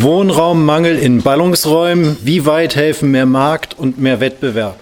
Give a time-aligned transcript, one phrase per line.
[0.00, 2.16] Wohnraummangel in Ballungsräumen.
[2.22, 4.80] Wie weit helfen mehr Markt und mehr Wettbewerb?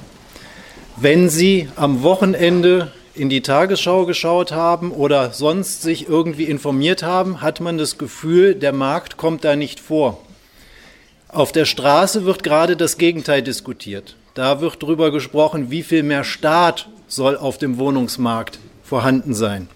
[0.97, 7.43] Wenn Sie am Wochenende in die Tagesschau geschaut haben oder sonst sich irgendwie informiert haben,
[7.43, 10.21] hat man das Gefühl, der Markt kommt da nicht vor.
[11.27, 14.15] Auf der Straße wird gerade das Gegenteil diskutiert.
[14.35, 19.69] Da wird darüber gesprochen, wie viel mehr Staat soll auf dem Wohnungsmarkt vorhanden sein.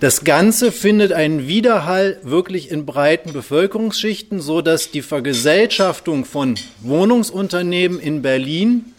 [0.00, 8.00] Das Ganze findet einen Widerhall wirklich in breiten Bevölkerungsschichten, so dass die Vergesellschaftung von Wohnungsunternehmen
[8.00, 8.94] in Berlin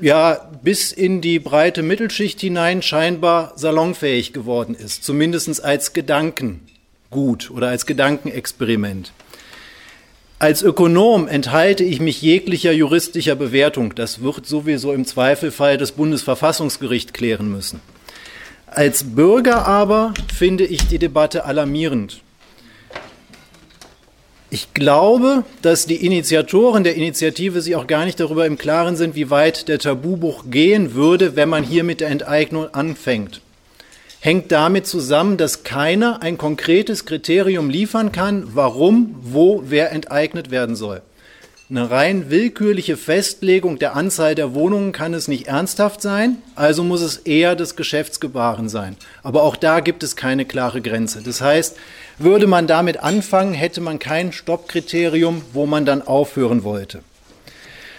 [0.00, 7.68] ja bis in die breite Mittelschicht hinein scheinbar salonfähig geworden ist, zumindest als Gedankengut oder
[7.68, 9.12] als Gedankenexperiment.
[10.40, 13.94] Als Ökonom enthalte ich mich jeglicher juristischer Bewertung.
[13.94, 17.80] Das wird sowieso im Zweifelfall das Bundesverfassungsgericht klären müssen.
[18.74, 22.22] Als Bürger aber finde ich die Debatte alarmierend.
[24.48, 29.14] Ich glaube, dass die Initiatoren der Initiative sich auch gar nicht darüber im Klaren sind,
[29.14, 33.42] wie weit der Tabubuch gehen würde, wenn man hier mit der Enteignung anfängt.
[34.20, 40.76] Hängt damit zusammen, dass keiner ein konkretes Kriterium liefern kann, warum, wo, wer enteignet werden
[40.76, 41.02] soll.
[41.74, 47.00] Eine rein willkürliche Festlegung der Anzahl der Wohnungen kann es nicht ernsthaft sein, also muss
[47.00, 48.94] es eher das Geschäftsgebaren sein.
[49.22, 51.22] Aber auch da gibt es keine klare Grenze.
[51.22, 51.78] Das heißt,
[52.18, 57.00] würde man damit anfangen, hätte man kein Stoppkriterium, wo man dann aufhören wollte.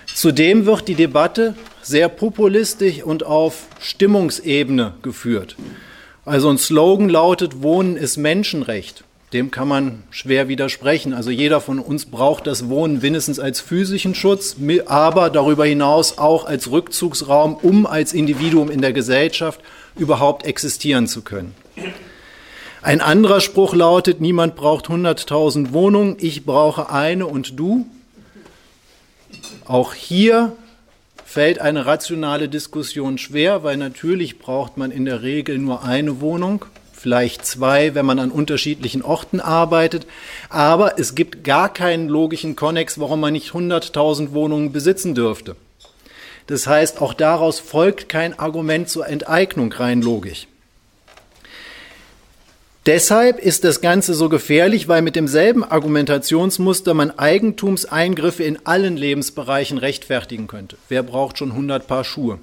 [0.06, 5.56] Zudem wird die Debatte sehr populistisch und auf Stimmungsebene geführt.
[6.26, 11.14] Also ein Slogan lautet, Wohnen ist Menschenrecht dem kann man schwer widersprechen.
[11.14, 16.46] Also jeder von uns braucht das Wohnen mindestens als physischen Schutz, aber darüber hinaus auch
[16.46, 19.60] als Rückzugsraum, um als Individuum in der Gesellschaft
[19.96, 21.56] überhaupt existieren zu können.
[22.82, 27.86] Ein anderer Spruch lautet, niemand braucht 100.000 Wohnungen, ich brauche eine und du.
[29.66, 30.56] Auch hier
[31.26, 36.66] fällt eine rationale Diskussion schwer, weil natürlich braucht man in der Regel nur eine Wohnung
[37.04, 40.08] vielleicht zwei, wenn man an unterschiedlichen Orten arbeitet.
[40.48, 45.58] Aber es gibt gar keinen logischen Konnex, warum man nicht 100.000 Wohnungen besitzen dürfte.
[46.48, 50.48] Das heißt, auch daraus folgt kein Argument zur Enteignung rein logisch.
[52.86, 59.78] Deshalb ist das Ganze so gefährlich, weil mit demselben Argumentationsmuster man Eigentumseingriffe in allen Lebensbereichen
[59.78, 60.78] rechtfertigen könnte.
[60.88, 62.40] Wer braucht schon 100 Paar Schuhe?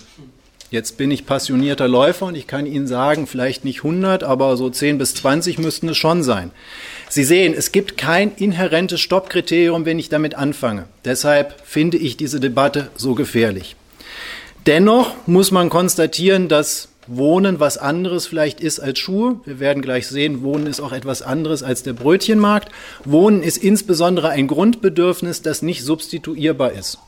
[0.71, 4.71] Jetzt bin ich passionierter Läufer und ich kann Ihnen sagen, vielleicht nicht 100, aber so
[4.71, 6.53] 10 bis 20 müssten es schon sein.
[7.09, 10.85] Sie sehen, es gibt kein inhärentes Stoppkriterium, wenn ich damit anfange.
[11.05, 13.75] Deshalb finde ich diese Debatte so gefährlich.
[14.67, 19.41] Dennoch muss man konstatieren, dass Wohnen was anderes vielleicht ist als Schuhe.
[19.45, 22.71] Wir werden gleich sehen, Wohnen ist auch etwas anderes als der Brötchenmarkt.
[23.05, 26.99] Wohnen ist insbesondere ein Grundbedürfnis, das nicht substituierbar ist.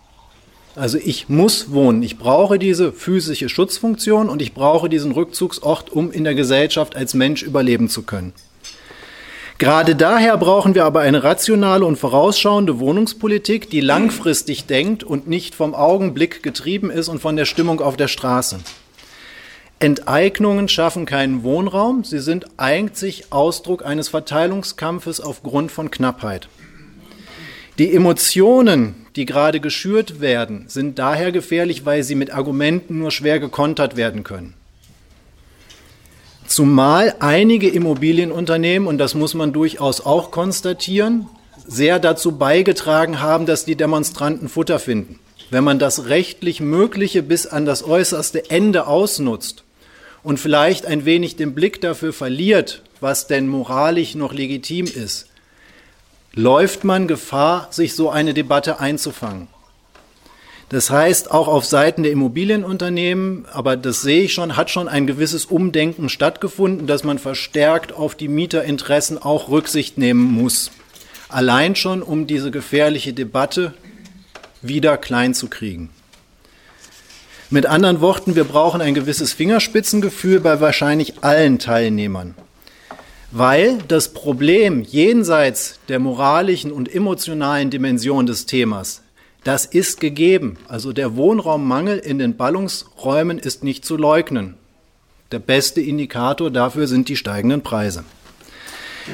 [0.75, 2.03] Also ich muss wohnen.
[2.03, 7.13] Ich brauche diese physische Schutzfunktion und ich brauche diesen Rückzugsort, um in der Gesellschaft als
[7.13, 8.33] Mensch überleben zu können.
[9.59, 15.55] Gerade daher brauchen wir aber eine rationale und vorausschauende Wohnungspolitik, die langfristig denkt und nicht
[15.55, 18.59] vom Augenblick getrieben ist und von der Stimmung auf der Straße.
[19.79, 26.49] Enteignungen schaffen keinen Wohnraum, sie sind eigentlich Ausdruck eines Verteilungskampfes aufgrund von Knappheit.
[27.79, 33.39] Die Emotionen, die gerade geschürt werden, sind daher gefährlich, weil sie mit Argumenten nur schwer
[33.41, 34.55] gekontert werden können.
[36.47, 41.27] Zumal einige Immobilienunternehmen, und das muss man durchaus auch konstatieren,
[41.67, 45.19] sehr dazu beigetragen haben, dass die Demonstranten Futter finden.
[45.51, 49.65] Wenn man das rechtlich Mögliche bis an das äußerste Ende ausnutzt
[50.23, 55.27] und vielleicht ein wenig den Blick dafür verliert, was denn moralisch noch legitim ist,
[56.35, 59.49] läuft man Gefahr, sich so eine Debatte einzufangen.
[60.71, 65.07] Das heißt, auch auf Seiten der Immobilienunternehmen, aber das sehe ich schon, hat schon ein
[65.07, 70.71] gewisses Umdenken stattgefunden, dass man verstärkt auf die Mieterinteressen auch Rücksicht nehmen muss.
[71.29, 73.75] Allein schon, um diese gefährliche Debatte
[74.63, 75.91] wieder klein zu kriegen.
[77.51, 82.35] Mit anderen Worten, wir brauchen ein gewisses Fingerspitzengefühl bei wahrscheinlich allen Teilnehmern
[83.33, 89.03] weil das Problem jenseits der moralischen und emotionalen Dimension des Themas,
[89.43, 90.59] das ist gegeben.
[90.69, 94.55] Also der Wohnraummangel in den Ballungsräumen ist nicht zu leugnen.
[95.33, 98.05] Der beste Indikator dafür sind die steigenden Preise.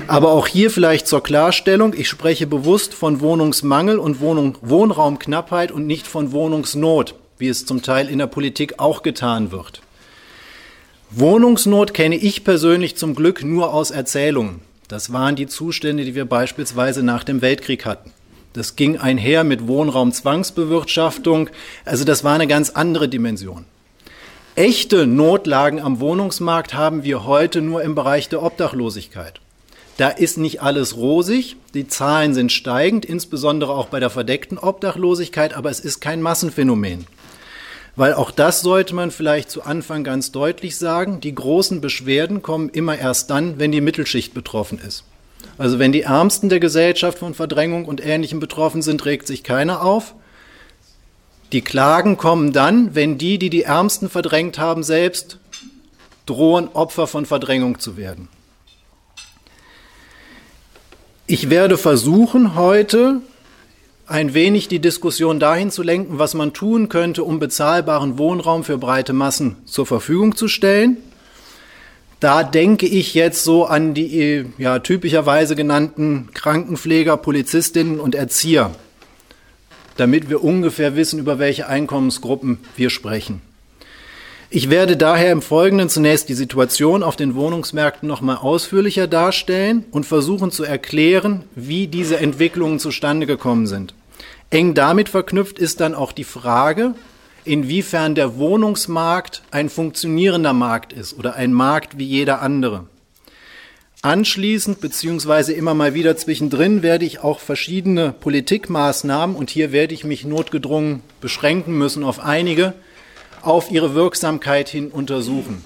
[0.07, 5.87] Aber auch hier vielleicht zur Klarstellung, ich spreche bewusst von Wohnungsmangel und Wohnung, Wohnraumknappheit und
[5.87, 9.81] nicht von Wohnungsnot, wie es zum Teil in der Politik auch getan wird.
[11.11, 14.61] Wohnungsnot kenne ich persönlich zum Glück nur aus Erzählungen.
[14.89, 18.13] Das waren die Zustände, die wir beispielsweise nach dem Weltkrieg hatten.
[18.53, 21.49] Das ging einher mit Wohnraumzwangsbewirtschaftung.
[21.87, 23.65] Also das war eine ganz andere Dimension.
[24.55, 29.41] Echte Notlagen am Wohnungsmarkt haben wir heute nur im Bereich der Obdachlosigkeit.
[29.97, 35.55] Da ist nicht alles rosig, die Zahlen sind steigend, insbesondere auch bei der verdeckten Obdachlosigkeit,
[35.55, 37.07] aber es ist kein Massenphänomen.
[37.99, 42.69] Weil auch das sollte man vielleicht zu Anfang ganz deutlich sagen, die großen Beschwerden kommen
[42.69, 45.03] immer erst dann, wenn die Mittelschicht betroffen ist.
[45.59, 49.83] Also wenn die Ärmsten der Gesellschaft von Verdrängung und Ähnlichem betroffen sind, regt sich keiner
[49.83, 50.15] auf.
[51.51, 55.41] Die Klagen kommen dann, wenn die, die die Ärmsten verdrängt haben, selbst
[56.25, 58.29] drohen, Opfer von Verdrängung zu werden.
[61.27, 63.23] Ich werde versuchen, heute
[64.09, 68.79] ein wenig die Diskussion dahin zu lenken, was man tun könnte, um bezahlbaren Wohnraum für
[68.79, 70.97] breite Massen zur Verfügung zu stellen.
[72.19, 78.75] Da denke ich jetzt so an die ja, typischerweise genannten Krankenpfleger, Polizistinnen und Erzieher,
[79.99, 83.43] damit wir ungefähr wissen, über welche Einkommensgruppen wir sprechen.
[84.51, 89.85] Ich werde daher im Folgenden zunächst die Situation auf den Wohnungsmärkten noch mal ausführlicher darstellen
[89.91, 93.93] und versuchen zu erklären, wie diese Entwicklungen zustande gekommen sind.
[94.49, 96.95] Eng damit verknüpft ist dann auch die Frage,
[97.45, 102.87] inwiefern der Wohnungsmarkt ein funktionierender Markt ist oder ein Markt wie jeder andere.
[104.01, 110.05] Anschließend beziehungsweise immer mal wieder zwischendrin werde ich auch verschiedene Politikmaßnahmen und hier werde ich
[110.05, 112.73] mich notgedrungen beschränken müssen auf einige
[113.49, 115.65] auf ihre Wirksamkeit hin untersuchen.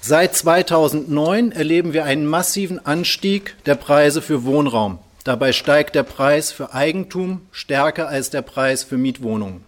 [0.00, 5.00] Seit 2009 erleben wir einen massiven Anstieg der Preise für Wohnraum.
[5.24, 9.66] Dabei steigt der Preis für Eigentum stärker als der Preis für Mietwohnungen.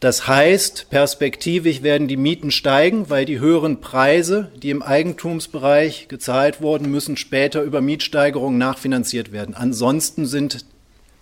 [0.00, 6.62] Das heißt, perspektivisch werden die Mieten steigen, weil die höheren Preise, die im Eigentumsbereich gezahlt
[6.62, 9.54] wurden, müssen später über Mietsteigerungen nachfinanziert werden.
[9.54, 10.64] Ansonsten sind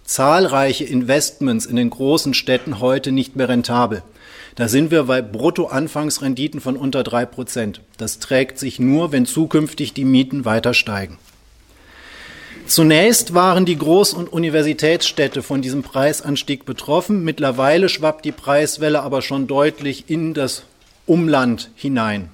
[0.08, 4.02] zahlreiche Investments in den großen Städten heute nicht mehr rentabel.
[4.56, 7.82] Da sind wir bei Bruttoanfangsrenditen von unter drei Prozent.
[7.98, 11.18] Das trägt sich nur, wenn zukünftig die Mieten weiter steigen.
[12.66, 17.22] Zunächst waren die Groß- und Universitätsstädte von diesem Preisanstieg betroffen.
[17.22, 20.62] Mittlerweile schwappt die Preiswelle aber schon deutlich in das
[21.06, 22.30] Umland hinein.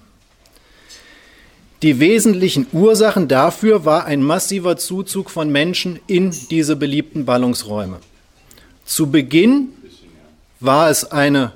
[1.85, 7.99] Die wesentlichen Ursachen dafür war ein massiver Zuzug von Menschen in diese beliebten Ballungsräume.
[8.87, 9.69] Zu Beginn
[10.61, 11.53] war es eine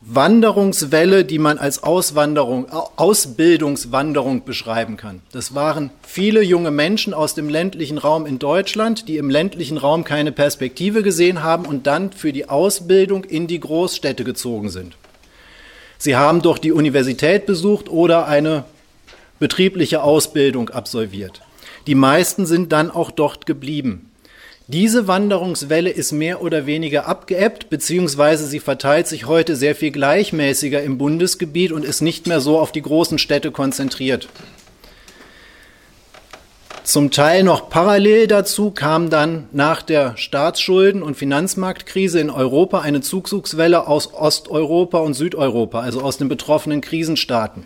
[0.00, 5.20] Wanderungswelle, die man als Auswanderung, Ausbildungswanderung beschreiben kann.
[5.32, 10.04] Das waren viele junge Menschen aus dem ländlichen Raum in Deutschland, die im ländlichen Raum
[10.04, 14.96] keine Perspektive gesehen haben und dann für die Ausbildung in die Großstädte gezogen sind.
[15.98, 18.64] Sie haben doch die Universität besucht oder eine
[19.38, 21.42] betriebliche Ausbildung absolviert.
[21.86, 24.10] Die meisten sind dann auch dort geblieben.
[24.68, 30.82] Diese Wanderungswelle ist mehr oder weniger abgeebbt, beziehungsweise sie verteilt sich heute sehr viel gleichmäßiger
[30.82, 34.28] im Bundesgebiet und ist nicht mehr so auf die großen Städte konzentriert.
[36.82, 43.00] Zum Teil noch parallel dazu kam dann nach der Staatsschulden- und Finanzmarktkrise in Europa eine
[43.00, 47.64] Zugzugswelle aus Osteuropa und Südeuropa, also aus den betroffenen Krisenstaaten.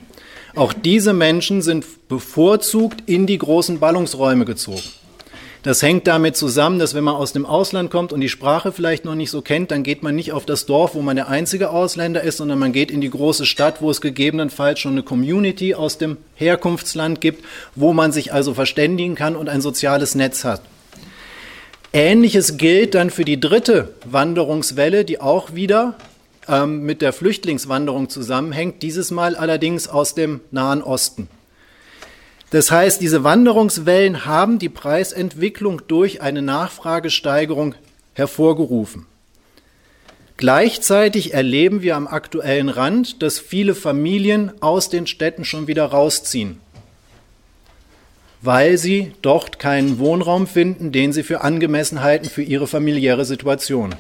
[0.55, 4.83] Auch diese Menschen sind bevorzugt in die großen Ballungsräume gezogen.
[5.63, 9.05] Das hängt damit zusammen, dass wenn man aus dem Ausland kommt und die Sprache vielleicht
[9.05, 11.69] noch nicht so kennt, dann geht man nicht auf das Dorf, wo man der einzige
[11.69, 15.75] Ausländer ist, sondern man geht in die große Stadt, wo es gegebenenfalls schon eine Community
[15.75, 20.63] aus dem Herkunftsland gibt, wo man sich also verständigen kann und ein soziales Netz hat.
[21.93, 25.97] Ähnliches gilt dann für die dritte Wanderungswelle, die auch wieder
[26.51, 31.29] ähm, mit der Flüchtlingswanderung zusammenhängt, dieses Mal allerdings aus dem Nahen Osten.
[32.51, 37.77] Das heißt, diese Wanderungswellen haben die Preisentwicklung durch eine Nachfragesteigerung
[38.15, 39.07] hervorgerufen.
[40.37, 46.61] Gleichzeitig erleben wir am aktuellen Rand, dass viele Familien aus den Städten schon wieder rausziehen,
[48.41, 53.95] weil sie dort keinen Wohnraum finden, den sie für angemessen halten für ihre familiäre Situation.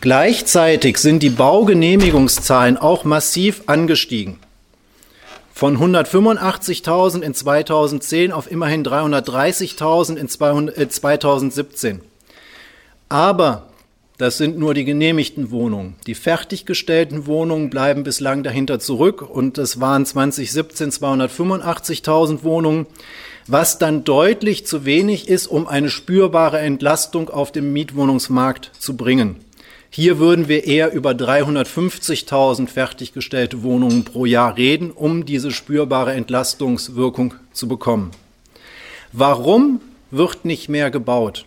[0.00, 4.38] Gleichzeitig sind die Baugenehmigungszahlen auch massiv angestiegen.
[5.52, 10.28] Von 185.000 in 2010 auf immerhin 330.000 in
[10.90, 11.96] 2017.
[11.96, 12.00] Äh,
[13.08, 13.68] Aber
[14.18, 15.94] das sind nur die genehmigten Wohnungen.
[16.06, 22.86] Die fertiggestellten Wohnungen bleiben bislang dahinter zurück und es waren 2017 285.000 Wohnungen,
[23.46, 29.45] was dann deutlich zu wenig ist, um eine spürbare Entlastung auf dem Mietwohnungsmarkt zu bringen.
[29.90, 37.34] Hier würden wir eher über 350.000 fertiggestellte Wohnungen pro Jahr reden, um diese spürbare Entlastungswirkung
[37.52, 38.10] zu bekommen.
[39.12, 41.46] Warum wird nicht mehr gebaut?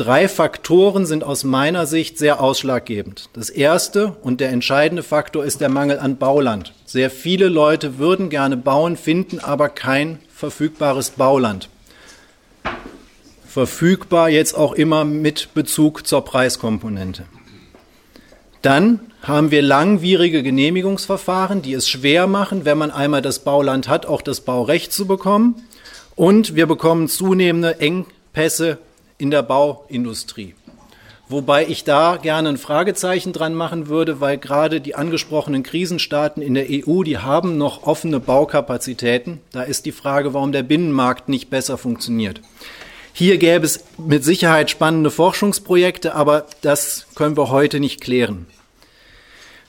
[0.00, 3.28] Drei Faktoren sind aus meiner Sicht sehr ausschlaggebend.
[3.34, 6.72] Das erste und der entscheidende Faktor ist der Mangel an Bauland.
[6.86, 11.68] Sehr viele Leute würden gerne bauen, finden aber kein verfügbares Bauland.
[13.50, 17.24] Verfügbar jetzt auch immer mit Bezug zur Preiskomponente.
[18.62, 24.06] Dann haben wir langwierige Genehmigungsverfahren, die es schwer machen, wenn man einmal das Bauland hat,
[24.06, 25.56] auch das Baurecht zu bekommen.
[26.14, 28.78] Und wir bekommen zunehmende Engpässe
[29.18, 30.54] in der Bauindustrie.
[31.28, 36.54] Wobei ich da gerne ein Fragezeichen dran machen würde, weil gerade die angesprochenen Krisenstaaten in
[36.54, 39.40] der EU, die haben noch offene Baukapazitäten.
[39.50, 42.40] Da ist die Frage, warum der Binnenmarkt nicht besser funktioniert.
[43.12, 48.46] Hier gäbe es mit Sicherheit spannende Forschungsprojekte, aber das können wir heute nicht klären.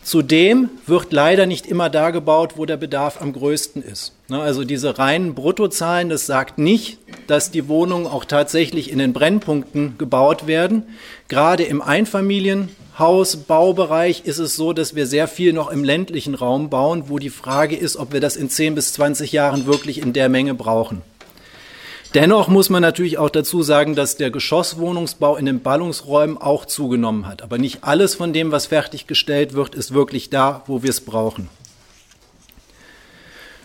[0.03, 4.13] Zudem wird leider nicht immer da gebaut, wo der Bedarf am größten ist.
[4.29, 9.13] Ne, also diese reinen Bruttozahlen, das sagt nicht, dass die Wohnungen auch tatsächlich in den
[9.13, 10.86] Brennpunkten gebaut werden.
[11.27, 17.03] Gerade im Einfamilienhausbaubereich ist es so, dass wir sehr viel noch im ländlichen Raum bauen,
[17.07, 20.29] wo die Frage ist, ob wir das in 10 bis 20 Jahren wirklich in der
[20.29, 21.03] Menge brauchen.
[22.13, 27.25] Dennoch muss man natürlich auch dazu sagen, dass der Geschosswohnungsbau in den Ballungsräumen auch zugenommen
[27.25, 27.41] hat.
[27.41, 31.48] Aber nicht alles von dem, was fertiggestellt wird, ist wirklich da, wo wir es brauchen.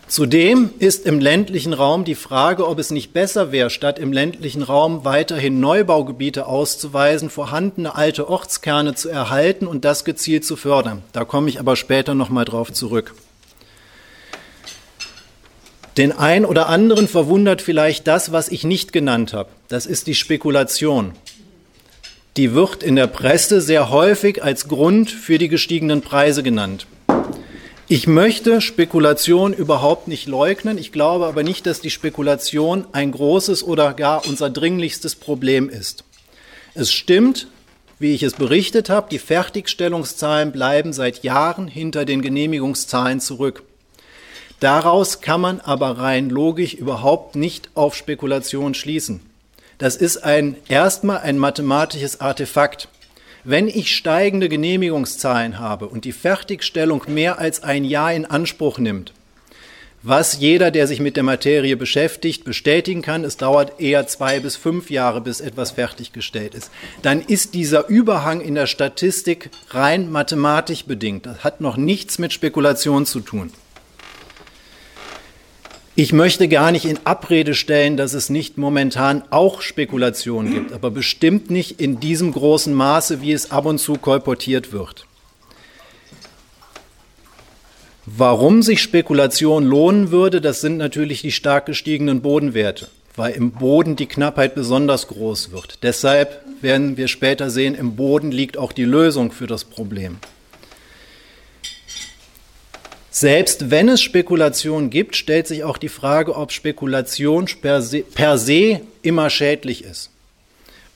[0.07, 4.62] Zudem ist im ländlichen Raum die Frage, ob es nicht besser wäre, statt im ländlichen
[4.62, 11.03] Raum weiterhin Neubaugebiete auszuweisen, vorhandene alte Ortskerne zu erhalten und das gezielt zu fördern.
[11.12, 13.17] Da komme ich aber später noch mal drauf zurück.
[15.97, 19.49] Den ein oder anderen verwundert vielleicht das, was ich nicht genannt habe.
[19.69, 21.12] Das ist die Spekulation.
[22.37, 26.87] Die wird in der Presse sehr häufig als Grund für die gestiegenen Preise genannt.
[27.88, 30.76] Ich möchte Spekulation überhaupt nicht leugnen.
[30.76, 36.05] Ich glaube aber nicht, dass die Spekulation ein großes oder gar unser dringlichstes Problem ist.
[36.75, 37.47] Es stimmt,
[37.99, 43.62] wie ich es berichtet habe, die Fertigstellungszahlen bleiben seit Jahren hinter den Genehmigungszahlen zurück.
[44.60, 49.20] Daraus kann man aber rein logisch überhaupt nicht auf Spekulation schließen.
[49.78, 52.88] Das ist ein, erstmal ein mathematisches Artefakt.
[53.44, 59.12] Wenn ich steigende Genehmigungszahlen habe und die Fertigstellung mehr als ein Jahr in Anspruch nimmt,
[60.02, 64.56] was jeder, der sich mit der Materie beschäftigt, bestätigen kann, es dauert eher zwei bis
[64.56, 66.70] fünf Jahre, bis etwas fertiggestellt ist,
[67.02, 71.26] dann ist dieser Überhang in der Statistik rein mathematisch bedingt.
[71.26, 73.52] Das hat noch nichts mit Spekulation zu tun.
[75.99, 80.91] Ich möchte gar nicht in Abrede stellen, dass es nicht momentan auch Spekulationen gibt, aber
[80.91, 85.07] bestimmt nicht in diesem großen Maße, wie es ab und zu kolportiert wird.
[88.05, 93.97] Warum sich Spekulation lohnen würde, das sind natürlich die stark gestiegenen Bodenwerte, weil im Boden
[93.97, 95.83] die Knappheit besonders groß wird.
[95.83, 100.19] Deshalb werden wir später sehen, im Boden liegt auch die Lösung für das Problem.
[103.18, 108.37] Selbst wenn es Spekulation gibt, stellt sich auch die Frage, ob Spekulation per se, per
[108.37, 110.11] se immer schädlich ist.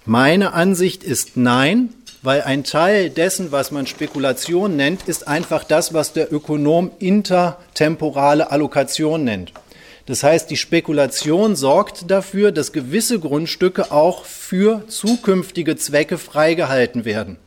[0.04, 5.94] Meine Ansicht ist nein, weil ein Teil dessen, was man Spekulation nennt, ist einfach das,
[5.94, 9.54] was der Ökonom intertemporale Allokation nennt.
[10.04, 17.38] Das heißt, die Spekulation sorgt dafür, dass gewisse Grundstücke auch für zukünftige Zwecke freigehalten werden.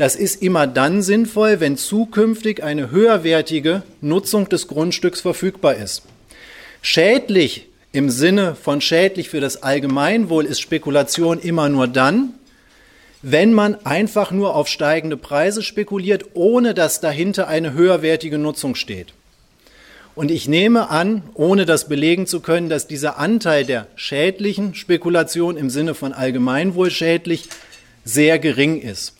[0.00, 6.04] Das ist immer dann sinnvoll, wenn zukünftig eine höherwertige Nutzung des Grundstücks verfügbar ist.
[6.80, 12.32] Schädlich im Sinne von schädlich für das Allgemeinwohl ist Spekulation immer nur dann,
[13.20, 19.12] wenn man einfach nur auf steigende Preise spekuliert, ohne dass dahinter eine höherwertige Nutzung steht.
[20.14, 25.58] Und ich nehme an, ohne das belegen zu können, dass dieser Anteil der schädlichen Spekulation
[25.58, 27.50] im Sinne von Allgemeinwohl schädlich
[28.02, 29.19] sehr gering ist.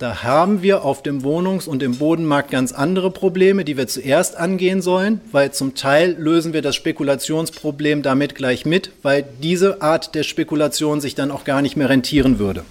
[0.00, 4.34] Da haben wir auf dem Wohnungs- und im Bodenmarkt ganz andere Probleme, die wir zuerst
[4.34, 10.14] angehen sollen, weil zum Teil lösen wir das Spekulationsproblem damit gleich mit, weil diese Art
[10.14, 12.64] der Spekulation sich dann auch gar nicht mehr rentieren würde.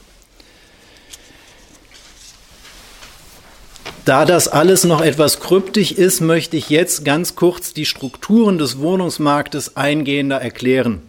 [4.06, 8.80] Da das alles noch etwas kryptisch ist, möchte ich jetzt ganz kurz die Strukturen des
[8.80, 11.04] Wohnungsmarktes eingehender erklären.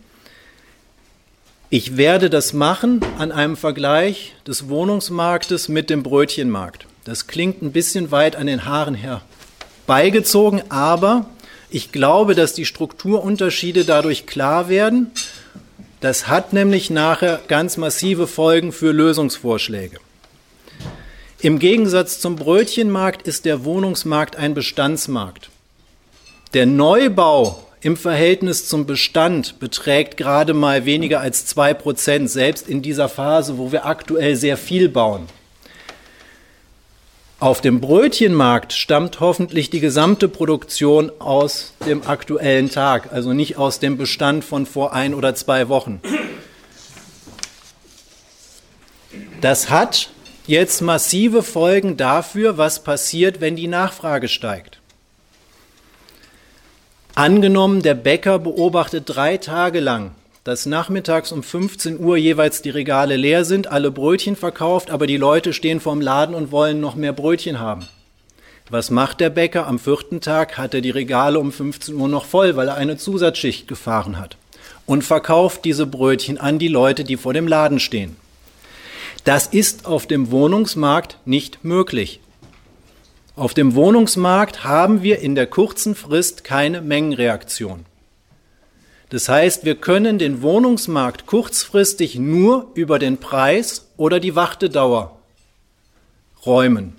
[1.73, 6.85] Ich werde das machen an einem Vergleich des Wohnungsmarktes mit dem Brötchenmarkt.
[7.05, 11.27] Das klingt ein bisschen weit an den Haaren herbeigezogen, aber
[11.71, 15.13] ich glaube, dass die Strukturunterschiede dadurch klar werden.
[16.01, 19.99] Das hat nämlich nachher ganz massive Folgen für Lösungsvorschläge.
[21.39, 25.51] Im Gegensatz zum Brötchenmarkt ist der Wohnungsmarkt ein Bestandsmarkt.
[26.53, 32.83] Der Neubau im Verhältnis zum Bestand beträgt gerade mal weniger als zwei Prozent, selbst in
[32.83, 35.27] dieser Phase, wo wir aktuell sehr viel bauen.
[37.39, 43.79] Auf dem Brötchenmarkt stammt hoffentlich die gesamte Produktion aus dem aktuellen Tag, also nicht aus
[43.79, 46.03] dem Bestand von vor ein oder zwei Wochen.
[49.41, 50.11] Das hat
[50.47, 54.80] jetzt massive Folgen dafür, was passiert, wenn die Nachfrage steigt.
[57.15, 60.13] Angenommen, der Bäcker beobachtet drei Tage lang,
[60.45, 65.17] dass nachmittags um 15 Uhr jeweils die Regale leer sind, alle Brötchen verkauft, aber die
[65.17, 67.87] Leute stehen vorm Laden und wollen noch mehr Brötchen haben.
[68.71, 69.67] Was macht der Bäcker?
[69.67, 72.97] Am vierten Tag hat er die Regale um 15 Uhr noch voll, weil er eine
[72.97, 74.37] Zusatzschicht gefahren hat
[74.87, 78.17] und verkauft diese Brötchen an die Leute, die vor dem Laden stehen.
[79.25, 82.21] Das ist auf dem Wohnungsmarkt nicht möglich.
[83.37, 87.87] Auf dem Wohnungsmarkt haben wir in der kurzen Frist keine Mengenreaktion.
[89.11, 95.19] Das heißt, wir können den Wohnungsmarkt kurzfristig nur über den Preis oder die Wartedauer
[96.47, 96.95] räumen,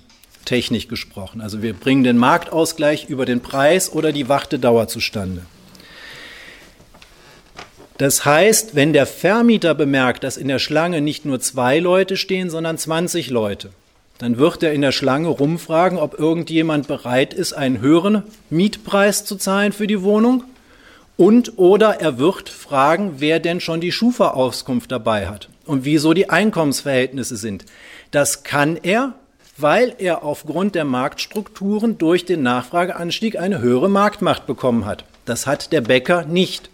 [0.45, 1.41] technisch gesprochen.
[1.41, 5.43] Also wir bringen den Marktausgleich über den Preis oder die Wartedauer zustande.
[7.97, 12.49] Das heißt, wenn der Vermieter bemerkt, dass in der Schlange nicht nur zwei Leute stehen,
[12.49, 13.69] sondern 20 Leute,
[14.21, 19.35] dann wird er in der Schlange rumfragen, ob irgendjemand bereit ist, einen höheren Mietpreis zu
[19.35, 20.43] zahlen für die Wohnung.
[21.17, 26.29] Und oder er wird fragen, wer denn schon die Schufa-Auskunft dabei hat und wieso die
[26.29, 27.65] Einkommensverhältnisse sind.
[28.11, 29.13] Das kann er,
[29.57, 35.05] weil er aufgrund der Marktstrukturen durch den Nachfrageanstieg eine höhere Marktmacht bekommen hat.
[35.25, 36.71] Das hat der Bäcker nicht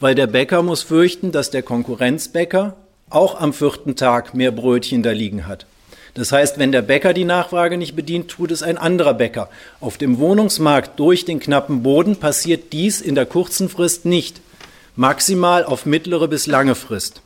[0.00, 2.74] weil der Bäcker muss fürchten, dass der Konkurrenzbäcker
[3.10, 5.66] auch am vierten Tag mehr Brötchen da liegen hat.
[6.14, 9.48] Das heißt, wenn der Bäcker die Nachfrage nicht bedient, tut es ein anderer Bäcker.
[9.80, 14.40] Auf dem Wohnungsmarkt durch den knappen Boden passiert dies in der kurzen Frist nicht,
[14.96, 17.22] maximal auf mittlere bis lange Frist.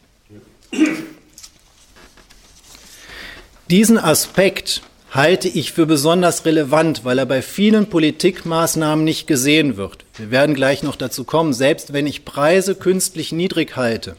[3.70, 10.04] Diesen Aspekt halte ich für besonders relevant, weil er bei vielen Politikmaßnahmen nicht gesehen wird.
[10.16, 14.16] Wir werden gleich noch dazu kommen, selbst wenn ich Preise künstlich niedrig halte.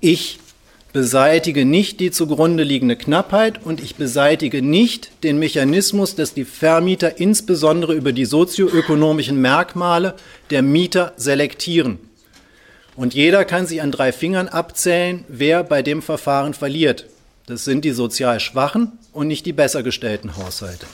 [0.00, 0.38] Ich
[0.92, 7.18] beseitige nicht die zugrunde liegende Knappheit und ich beseitige nicht den Mechanismus, dass die Vermieter
[7.18, 10.14] insbesondere über die sozioökonomischen Merkmale
[10.50, 11.98] der Mieter selektieren.
[12.94, 17.06] Und jeder kann sich an drei Fingern abzählen, wer bei dem Verfahren verliert.
[17.46, 20.86] Das sind die sozial Schwachen und nicht die besser gestellten Haushalte.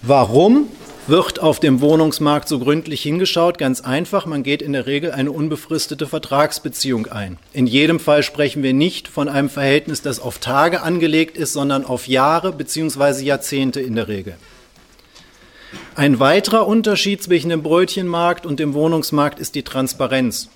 [0.00, 0.68] Warum
[1.08, 3.58] wird auf dem Wohnungsmarkt so gründlich hingeschaut?
[3.58, 7.38] Ganz einfach, man geht in der Regel eine unbefristete Vertragsbeziehung ein.
[7.52, 11.84] In jedem Fall sprechen wir nicht von einem Verhältnis, das auf Tage angelegt ist, sondern
[11.84, 13.24] auf Jahre bzw.
[13.24, 14.36] Jahrzehnte in der Regel.
[15.94, 20.50] Ein weiterer Unterschied zwischen dem Brötchenmarkt und dem Wohnungsmarkt ist die Transparenz.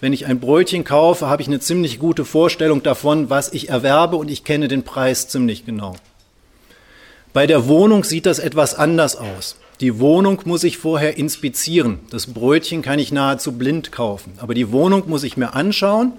[0.00, 4.16] Wenn ich ein Brötchen kaufe, habe ich eine ziemlich gute Vorstellung davon, was ich erwerbe
[4.16, 5.96] und ich kenne den Preis ziemlich genau.
[7.32, 9.56] Bei der Wohnung sieht das etwas anders aus.
[9.80, 12.00] Die Wohnung muss ich vorher inspizieren.
[12.10, 14.34] Das Brötchen kann ich nahezu blind kaufen.
[14.36, 16.12] Aber die Wohnung muss ich mir anschauen.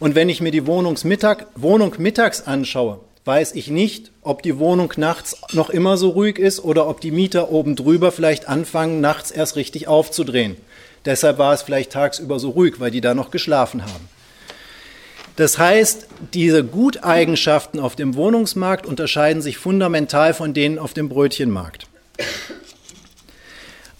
[0.00, 4.92] Und wenn ich mir die Wohnungsmittag, Wohnung mittags anschaue, weiß ich nicht, ob die Wohnung
[4.96, 9.30] nachts noch immer so ruhig ist oder ob die Mieter oben drüber vielleicht anfangen, nachts
[9.30, 10.56] erst richtig aufzudrehen.
[11.04, 14.08] Deshalb war es vielleicht tagsüber so ruhig, weil die da noch geschlafen haben.
[15.36, 21.86] Das heißt, diese Guteigenschaften auf dem Wohnungsmarkt unterscheiden sich fundamental von denen auf dem Brötchenmarkt.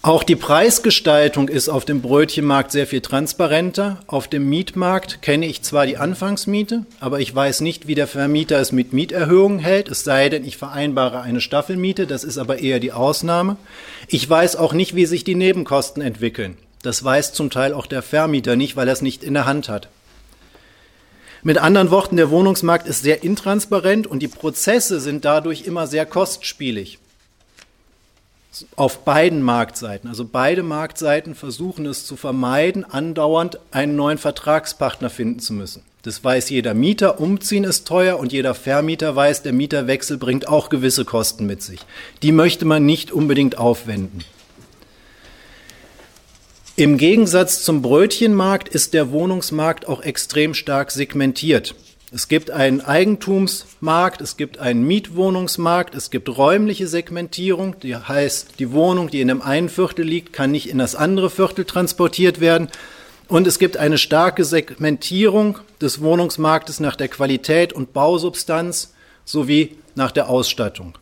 [0.01, 3.99] Auch die Preisgestaltung ist auf dem Brötchenmarkt sehr viel transparenter.
[4.07, 8.61] Auf dem Mietmarkt kenne ich zwar die Anfangsmiete, aber ich weiß nicht, wie der Vermieter
[8.61, 12.79] es mit Mieterhöhungen hält, es sei denn, ich vereinbare eine Staffelmiete, das ist aber eher
[12.79, 13.57] die Ausnahme.
[14.07, 16.57] Ich weiß auch nicht, wie sich die Nebenkosten entwickeln.
[16.81, 19.67] Das weiß zum Teil auch der Vermieter nicht, weil er es nicht in der Hand
[19.67, 19.89] hat.
[21.43, 26.05] Mit anderen Worten, der Wohnungsmarkt ist sehr intransparent und die Prozesse sind dadurch immer sehr
[26.05, 26.99] kostspielig.
[28.75, 30.09] Auf beiden Marktseiten.
[30.09, 35.83] Also beide Marktseiten versuchen es zu vermeiden, andauernd einen neuen Vertragspartner finden zu müssen.
[36.01, 40.69] Das weiß jeder Mieter, umziehen ist teuer und jeder Vermieter weiß, der Mieterwechsel bringt auch
[40.69, 41.81] gewisse Kosten mit sich.
[42.23, 44.23] Die möchte man nicht unbedingt aufwenden.
[46.77, 51.75] Im Gegensatz zum Brötchenmarkt ist der Wohnungsmarkt auch extrem stark segmentiert.
[52.11, 58.71] Es gibt einen Eigentumsmarkt, es gibt einen Mietwohnungsmarkt, es gibt räumliche Segmentierung, die heißt, die
[58.71, 62.69] Wohnung, die in dem einen Viertel liegt, kann nicht in das andere Viertel transportiert werden.
[63.27, 70.11] Und es gibt eine starke Segmentierung des Wohnungsmarktes nach der Qualität und Bausubstanz sowie nach
[70.11, 70.97] der Ausstattung.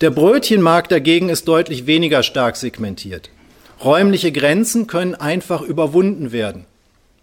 [0.00, 3.30] Der Brötchenmarkt dagegen ist deutlich weniger stark segmentiert.
[3.82, 6.66] Räumliche Grenzen können einfach überwunden werden.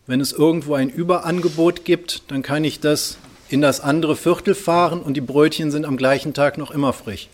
[0.08, 3.18] Wenn es irgendwo ein Überangebot gibt, dann kann ich das
[3.50, 7.28] in das andere Viertel fahren und die Brötchen sind am gleichen Tag noch immer frisch.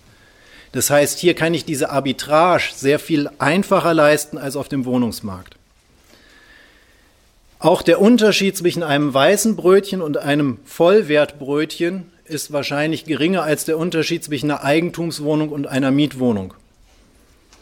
[0.74, 5.56] Das heißt, hier kann ich diese Arbitrage sehr viel einfacher leisten als auf dem Wohnungsmarkt.
[7.60, 13.78] Auch der Unterschied zwischen einem weißen Brötchen und einem Vollwertbrötchen ist wahrscheinlich geringer als der
[13.78, 16.54] Unterschied zwischen einer Eigentumswohnung und einer Mietwohnung.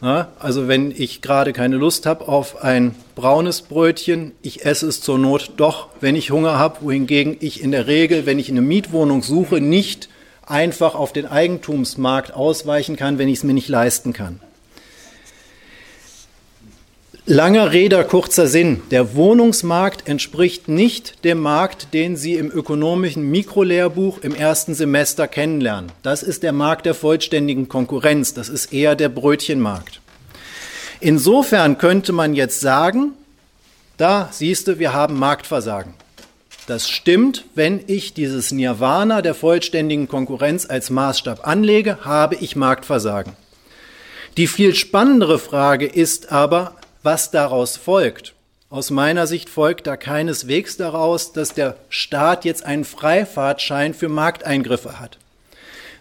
[0.00, 5.18] Also wenn ich gerade keine Lust habe auf ein braunes Brötchen, ich esse es zur
[5.18, 9.22] Not doch, wenn ich Hunger habe, wohingegen ich in der Regel, wenn ich eine Mietwohnung
[9.22, 10.08] suche, nicht
[10.44, 14.40] einfach auf den Eigentumsmarkt ausweichen kann, wenn ich es mir nicht leisten kann.
[17.28, 18.82] Langer Rede, kurzer Sinn.
[18.92, 25.90] Der Wohnungsmarkt entspricht nicht dem Markt, den Sie im ökonomischen Mikrolehrbuch im ersten Semester kennenlernen.
[26.04, 28.32] Das ist der Markt der vollständigen Konkurrenz.
[28.32, 30.00] Das ist eher der Brötchenmarkt.
[31.00, 33.10] Insofern könnte man jetzt sagen,
[33.96, 35.94] da siehst du, wir haben Marktversagen.
[36.68, 43.32] Das stimmt, wenn ich dieses Nirvana der vollständigen Konkurrenz als Maßstab anlege, habe ich Marktversagen.
[44.36, 48.34] Die viel spannendere Frage ist aber, was daraus folgt.
[48.68, 54.98] Aus meiner Sicht folgt da keineswegs daraus, dass der Staat jetzt einen Freifahrtschein für Markteingriffe
[54.98, 55.18] hat.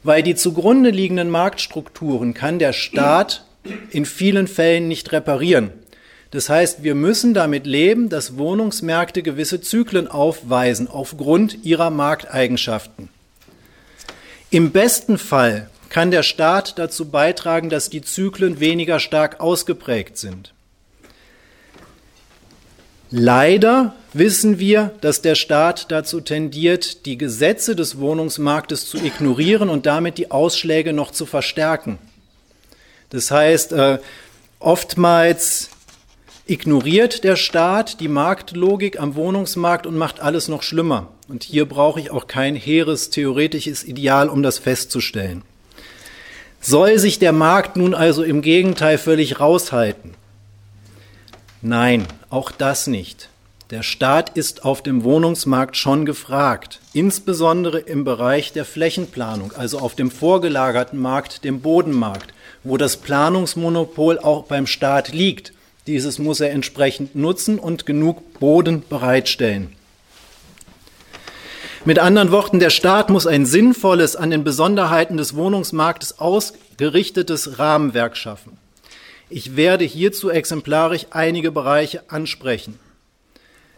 [0.02, 3.46] Weil die zugrunde liegenden Marktstrukturen kann der Staat
[3.92, 5.72] in vielen Fällen nicht reparieren.
[6.32, 13.10] Das heißt, wir müssen damit leben, dass Wohnungsmärkte gewisse Zyklen aufweisen aufgrund ihrer Markteigenschaften.
[14.50, 20.55] Im besten Fall kann der Staat dazu beitragen, dass die Zyklen weniger stark ausgeprägt sind.
[23.12, 29.86] Leider wissen wir, dass der Staat dazu tendiert, die Gesetze des Wohnungsmarktes zu ignorieren und
[29.86, 32.00] damit die Ausschläge noch zu verstärken.
[33.10, 34.00] Das heißt, äh,
[34.60, 35.70] oftmals
[36.48, 41.08] ignoriert der Staat die Marktlogik am Wohnungsmarkt und macht alles noch schlimmer.
[41.28, 45.44] Und hier brauche ich auch kein hehres theoretisches Ideal, um das festzustellen.
[46.62, 50.16] Soll sich der Markt nun also im Gegenteil völlig raushalten?
[51.62, 53.30] Nein, auch das nicht.
[53.72, 59.96] Der Staat ist auf dem Wohnungsmarkt schon gefragt, insbesondere im Bereich der Flächenplanung, also auf
[59.96, 65.54] dem vorgelagerten Markt, dem Bodenmarkt, wo das Planungsmonopol auch beim Staat liegt.
[65.88, 69.74] Dieses muss er entsprechend nutzen und genug Boden bereitstellen.
[71.86, 78.18] Mit anderen Worten, der Staat muss ein sinnvolles, an den Besonderheiten des Wohnungsmarktes ausgerichtetes Rahmenwerk
[78.18, 78.58] schaffen.
[79.30, 82.80] Ich werde hierzu exemplarisch einige Bereiche ansprechen.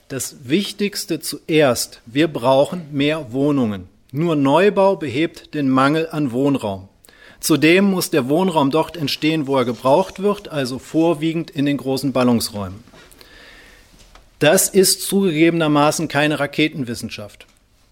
[0.10, 3.88] Das Wichtigste zuerst, wir brauchen mehr Wohnungen.
[4.12, 6.90] Nur Neubau behebt den Mangel an Wohnraum.
[7.40, 12.12] Zudem muss der Wohnraum dort entstehen, wo er gebraucht wird, also vorwiegend in den großen
[12.12, 12.84] Ballungsräumen.
[14.40, 17.46] Das ist zugegebenermaßen keine Raketenwissenschaft.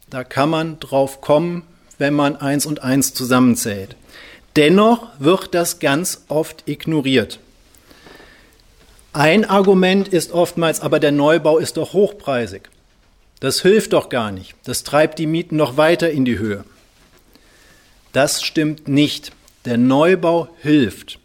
[0.09, 1.63] Da kann man drauf kommen,
[1.97, 3.95] wenn man eins und eins zusammenzählt.
[4.55, 7.39] Dennoch wird das ganz oft ignoriert.
[9.15, 12.63] Ein Argument ist oftmals, aber der Neubau ist doch hochpreisig.
[13.39, 14.55] Das hilft doch gar nicht.
[14.65, 16.65] Das treibt die Mieten noch weiter in die Höhe.
[18.11, 19.31] Das stimmt nicht.
[19.63, 21.19] Der Neubau hilft.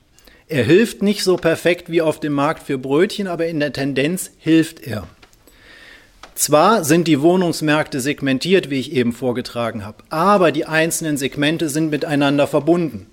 [0.46, 4.30] Er hilft nicht so perfekt wie auf dem Markt für Brötchen, aber in der Tendenz
[4.38, 5.08] hilft er.
[6.36, 11.90] Zwar sind die Wohnungsmärkte segmentiert, wie ich eben vorgetragen habe, aber die einzelnen Segmente sind
[11.90, 13.08] miteinander verbunden.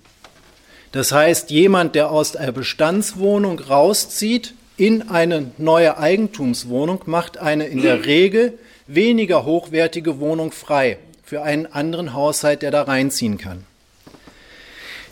[0.92, 7.82] Das heißt, jemand, der aus einer Bestandswohnung rauszieht, in eine neue Eigentumswohnung, macht eine in
[7.82, 13.64] der Regel weniger hochwertige Wohnung frei für einen anderen Haushalt, der da reinziehen kann.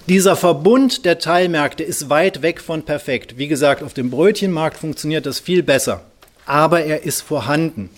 [0.07, 3.39] Dieser Verbund der Teilmärkte ist weit weg von perfekt.
[3.39, 6.03] Wie gesagt, auf dem Brötchenmarkt funktioniert das viel besser,
[6.45, 7.89] aber er ist vorhanden.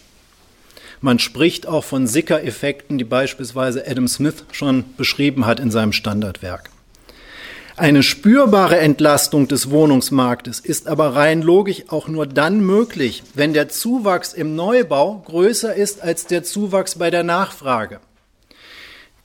[1.01, 6.71] Man spricht auch von Sicker-Effekten, die beispielsweise Adam Smith schon beschrieben hat in seinem Standardwerk.
[7.79, 13.69] Eine spürbare Entlastung des Wohnungsmarktes ist aber rein logisch auch nur dann möglich, wenn der
[13.69, 17.99] Zuwachs im Neubau größer ist als der Zuwachs bei der Nachfrage.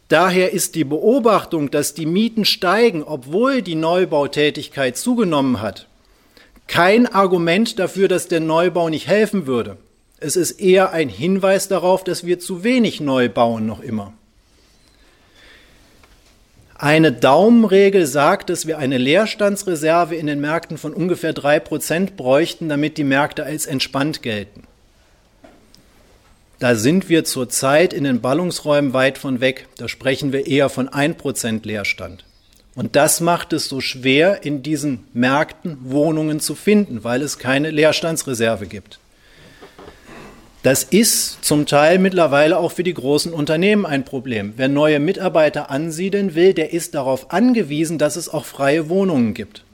[0.08, 5.88] Daher ist die Beobachtung, dass die Mieten steigen, obwohl die Neubautätigkeit zugenommen hat,
[6.66, 9.78] kein Argument dafür, dass der Neubau nicht helfen würde.
[10.20, 14.12] Es ist eher ein Hinweis darauf, dass wir zu wenig neu bauen noch immer.
[16.82, 22.68] Eine Daumenregel sagt, dass wir eine Leerstandsreserve in den Märkten von ungefähr drei Prozent bräuchten,
[22.68, 24.64] damit die Märkte als entspannt gelten.
[26.58, 29.68] Da sind wir zurzeit in den Ballungsräumen weit von weg.
[29.76, 32.24] Da sprechen wir eher von ein Prozent Leerstand.
[32.74, 37.70] Und das macht es so schwer, in diesen Märkten Wohnungen zu finden, weil es keine
[37.70, 38.98] Leerstandsreserve gibt.
[40.62, 44.52] Das ist zum Teil mittlerweile auch für die großen Unternehmen ein Problem.
[44.56, 49.64] Wer neue Mitarbeiter ansiedeln will, der ist darauf angewiesen, dass es auch freie Wohnungen gibt.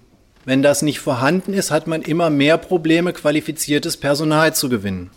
[0.47, 5.11] Wenn das nicht vorhanden ist, hat man immer mehr Probleme, qualifiziertes Personal zu gewinnen.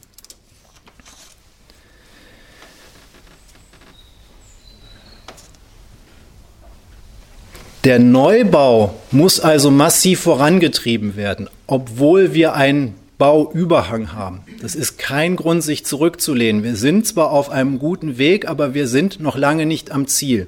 [7.86, 14.42] Der Neubau muss also massiv vorangetrieben werden, obwohl wir einen Bauüberhang haben.
[14.64, 16.64] Das ist kein Grund, sich zurückzulehnen.
[16.64, 20.48] Wir sind zwar auf einem guten Weg, aber wir sind noch lange nicht am Ziel.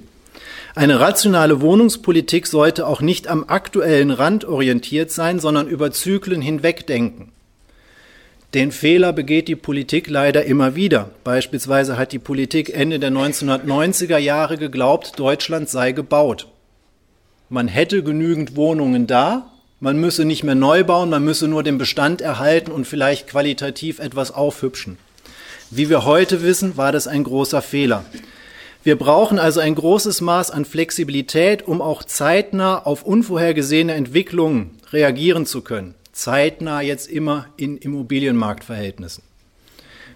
[0.74, 6.88] Eine rationale Wohnungspolitik sollte auch nicht am aktuellen Rand orientiert sein, sondern über Zyklen hinweg
[6.88, 7.32] denken.
[8.56, 11.12] Den Fehler begeht die Politik leider immer wieder.
[11.24, 16.48] Beispielsweise hat die Politik Ende der 1990er Jahre geglaubt, Deutschland sei gebaut.
[17.50, 19.53] Man hätte genügend Wohnungen da,
[19.84, 24.00] man müsse nicht mehr neu bauen, man müsse nur den Bestand erhalten und vielleicht qualitativ
[24.00, 24.98] etwas aufhübschen.
[25.72, 28.06] Wie wir heute wissen, war das ein großer Fehler.
[28.86, 35.46] Wir brauchen also ein großes Maß an Flexibilität, um auch zeitnah auf unvorhergesehene Entwicklungen reagieren
[35.46, 35.96] zu können.
[36.14, 39.22] Zeitnah jetzt immer in Immobilienmarktverhältnissen.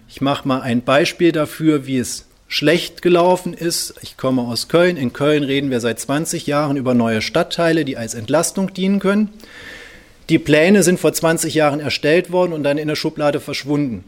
[0.08, 3.94] Ich mache mal ein Beispiel dafür, wie es schlecht gelaufen ist.
[4.00, 4.96] Ich komme aus Köln.
[4.96, 9.28] In Köln reden wir seit 20 Jahren über neue Stadtteile, die als Entlastung dienen können.
[10.28, 14.04] Die Pläne sind vor 20 Jahren erstellt worden und dann in der Schublade verschwunden.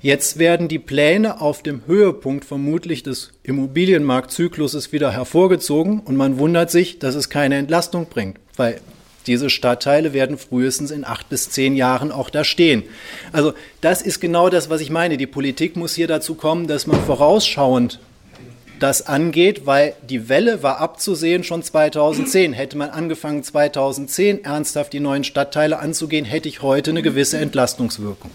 [0.00, 6.70] Jetzt werden die Pläne auf dem Höhepunkt vermutlich des Immobilienmarktzykluses wieder hervorgezogen und man wundert
[6.70, 8.80] sich, dass es keine Entlastung bringt, weil
[9.28, 12.82] diese Stadtteile werden frühestens in acht bis zehn Jahren auch da stehen.
[13.30, 15.18] Also das ist genau das, was ich meine.
[15.18, 18.00] Die Politik muss hier dazu kommen, dass man vorausschauend
[18.78, 22.52] das angeht, weil die Welle war abzusehen schon 2010.
[22.52, 28.30] Hätte man angefangen 2010 ernsthaft die neuen Stadtteile anzugehen, hätte ich heute eine gewisse Entlastungswirkung.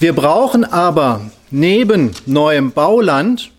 [0.00, 3.50] Wir brauchen aber neben neuem Bauland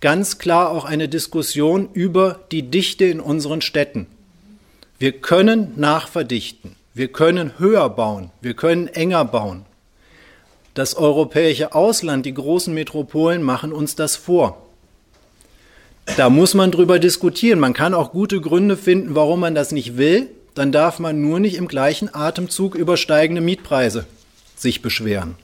[0.00, 4.06] ganz klar auch eine Diskussion über die Dichte in unseren Städten.
[4.98, 9.64] Wir können nachverdichten, wir können höher bauen, wir können enger bauen.
[10.74, 14.66] Das europäische Ausland, die großen Metropolen machen uns das vor.
[16.16, 17.60] Da muss man drüber diskutieren.
[17.60, 20.28] Man kann auch gute Gründe finden, warum man das nicht will.
[20.54, 24.06] Dann darf man nur nicht im gleichen Atemzug über steigende Mietpreise
[24.56, 25.36] sich beschweren.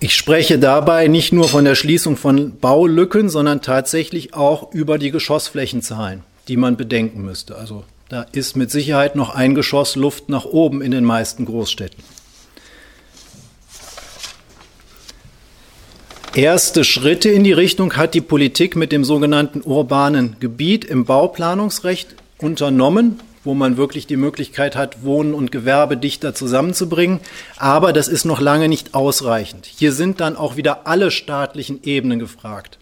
[0.00, 5.10] Ich spreche dabei nicht nur von der Schließung von Baulücken, sondern tatsächlich auch über die
[5.10, 7.56] Geschossflächenzahlen, die man bedenken müsste.
[7.56, 12.02] Also da ist mit Sicherheit noch ein Geschoss Luft nach oben in den meisten Großstädten.
[16.34, 22.14] Erste Schritte in die Richtung hat die Politik mit dem sogenannten urbanen Gebiet im Bauplanungsrecht
[22.38, 27.20] unternommen wo man wirklich die Möglichkeit hat, Wohnen und Gewerbe dichter zusammenzubringen.
[27.56, 29.66] Aber das ist noch lange nicht ausreichend.
[29.66, 32.78] Hier sind dann auch wieder alle staatlichen Ebenen gefragt.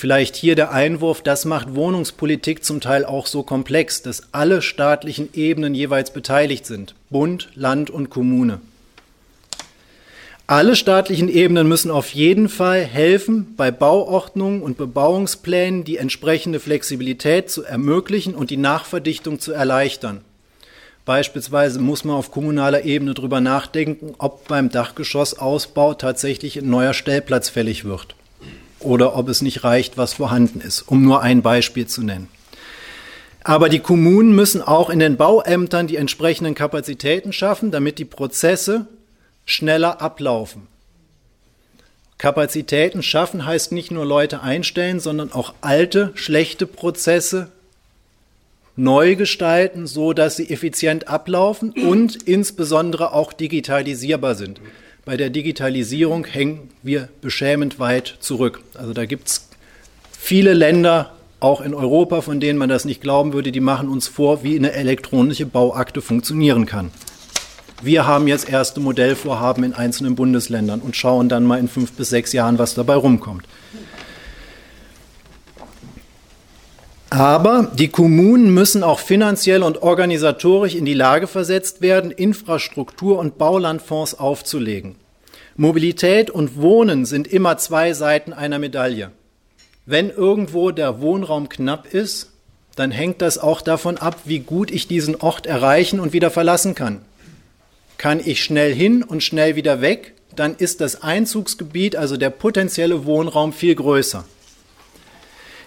[0.00, 5.28] Vielleicht hier der Einwurf, das macht Wohnungspolitik zum Teil auch so komplex, dass alle staatlichen
[5.34, 6.94] Ebenen jeweils beteiligt sind.
[7.10, 8.62] Bund, Land und Kommune.
[10.46, 17.50] Alle staatlichen Ebenen müssen auf jeden Fall helfen, bei Bauordnungen und Bebauungsplänen die entsprechende Flexibilität
[17.50, 20.22] zu ermöglichen und die Nachverdichtung zu erleichtern.
[21.04, 27.50] Beispielsweise muss man auf kommunaler Ebene darüber nachdenken, ob beim Dachgeschossausbau tatsächlich ein neuer Stellplatz
[27.50, 28.14] fällig wird
[28.80, 32.28] oder ob es nicht reicht, was vorhanden ist, um nur ein Beispiel zu nennen.
[33.42, 38.86] Aber die Kommunen müssen auch in den Bauämtern die entsprechenden Kapazitäten schaffen, damit die Prozesse
[39.46, 40.66] schneller ablaufen.
[42.18, 47.50] Kapazitäten schaffen heißt nicht nur Leute einstellen, sondern auch alte, schlechte Prozesse
[48.76, 54.60] neu gestalten, so dass sie effizient ablaufen und insbesondere auch digitalisierbar sind.
[55.10, 58.62] Bei der Digitalisierung hängen wir beschämend weit zurück.
[58.74, 59.48] Also da gibt es
[60.16, 64.06] viele Länder, auch in Europa, von denen man das nicht glauben würde, die machen uns
[64.06, 66.92] vor, wie eine elektronische Bauakte funktionieren kann.
[67.82, 72.10] Wir haben jetzt erste Modellvorhaben in einzelnen Bundesländern und schauen dann mal in fünf bis
[72.10, 73.44] sechs Jahren, was dabei rumkommt.
[77.12, 83.38] Aber die Kommunen müssen auch finanziell und organisatorisch in die Lage versetzt werden, Infrastruktur- und
[83.38, 84.99] Baulandfonds aufzulegen.
[85.56, 89.10] Mobilität und Wohnen sind immer zwei Seiten einer Medaille.
[89.86, 92.30] Wenn irgendwo der Wohnraum knapp ist,
[92.76, 96.74] dann hängt das auch davon ab, wie gut ich diesen Ort erreichen und wieder verlassen
[96.74, 97.02] kann.
[97.98, 103.04] Kann ich schnell hin und schnell wieder weg, dann ist das Einzugsgebiet, also der potenzielle
[103.04, 104.24] Wohnraum, viel größer.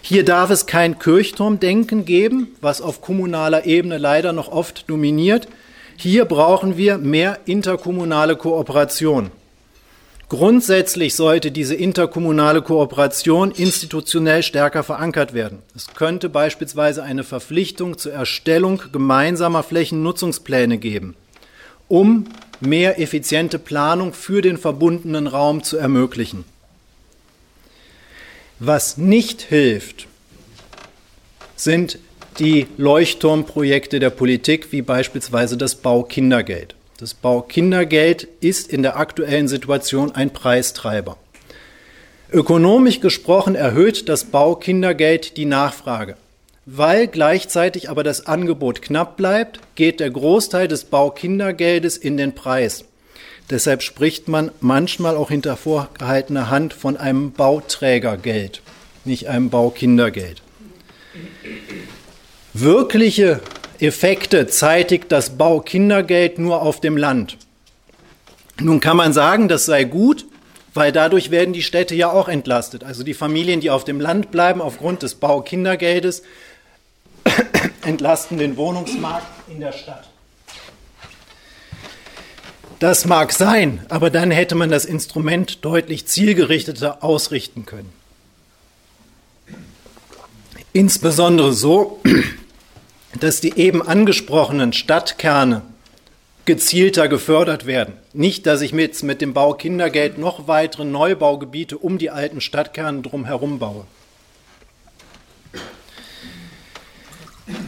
[0.00, 5.48] Hier darf es kein Kirchturmdenken geben, was auf kommunaler Ebene leider noch oft dominiert.
[5.96, 9.30] Hier brauchen wir mehr interkommunale Kooperation.
[10.36, 15.60] Grundsätzlich sollte diese interkommunale Kooperation institutionell stärker verankert werden.
[15.76, 21.14] Es könnte beispielsweise eine Verpflichtung zur Erstellung gemeinsamer Flächennutzungspläne geben,
[21.86, 22.24] um
[22.58, 26.44] mehr effiziente Planung für den verbundenen Raum zu ermöglichen.
[28.58, 30.08] Was nicht hilft,
[31.54, 32.00] sind
[32.40, 36.74] die Leuchtturmprojekte der Politik, wie beispielsweise das Baukindergeld.
[36.98, 41.16] Das Baukindergeld ist in der aktuellen Situation ein Preistreiber.
[42.32, 46.16] Ökonomisch gesprochen erhöht das Baukindergeld die Nachfrage.
[46.66, 52.84] Weil gleichzeitig aber das Angebot knapp bleibt, geht der Großteil des Baukindergeldes in den Preis.
[53.50, 58.62] Deshalb spricht man manchmal auch hinter vorgehaltener Hand von einem Bauträgergeld,
[59.04, 60.42] nicht einem Baukindergeld.
[62.54, 63.40] Wirkliche
[63.86, 67.38] Effekte zeitigt das Baukindergeld nur auf dem Land.
[68.60, 70.26] Nun kann man sagen, das sei gut,
[70.74, 72.84] weil dadurch werden die Städte ja auch entlastet.
[72.84, 76.22] Also die Familien, die auf dem Land bleiben aufgrund des Baukindergeldes,
[77.84, 80.08] entlasten den Wohnungsmarkt in der Stadt.
[82.80, 87.92] Das mag sein, aber dann hätte man das Instrument deutlich zielgerichteter ausrichten können.
[90.72, 92.00] Insbesondere so,
[93.20, 95.62] dass die eben angesprochenen Stadtkerne
[96.44, 97.94] gezielter gefördert werden.
[98.12, 103.02] Nicht, dass ich mit, mit dem Bau Kindergeld noch weitere Neubaugebiete um die alten Stadtkerne
[103.02, 103.86] drumherum baue.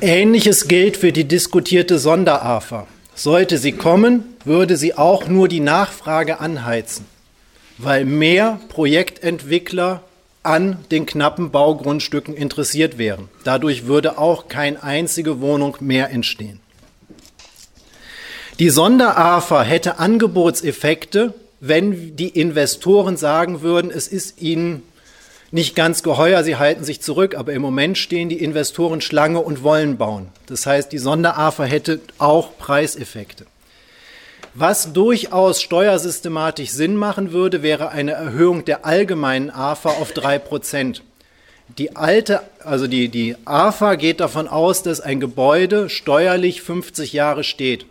[0.01, 2.87] Ähnliches gilt für die diskutierte Sonderafa.
[3.15, 7.07] Sollte sie kommen, würde sie auch nur die Nachfrage anheizen,
[7.79, 10.03] weil mehr Projektentwickler
[10.47, 13.29] an den knappen Baugrundstücken interessiert wären.
[13.45, 16.61] Dadurch würde auch keine einzige Wohnung mehr entstehen.
[18.59, 24.83] Die Sonderafa hätte Angebotseffekte, wenn die Investoren sagen würden, es ist ihnen
[25.51, 29.63] nicht ganz geheuer, sie halten sich zurück, aber im Moment stehen die Investoren Schlange und
[29.63, 30.29] wollen bauen.
[30.47, 33.47] Das heißt, die Sonderafa hätte auch Preiseffekte.
[34.59, 41.03] Was durchaus steuersystematisch Sinn machen würde, wäre eine Erhöhung der allgemeinen AFA auf drei Prozent.
[41.77, 47.45] Die alte, also die, die AFA geht davon aus, dass ein Gebäude steuerlich 50 Jahre
[47.45, 47.85] steht.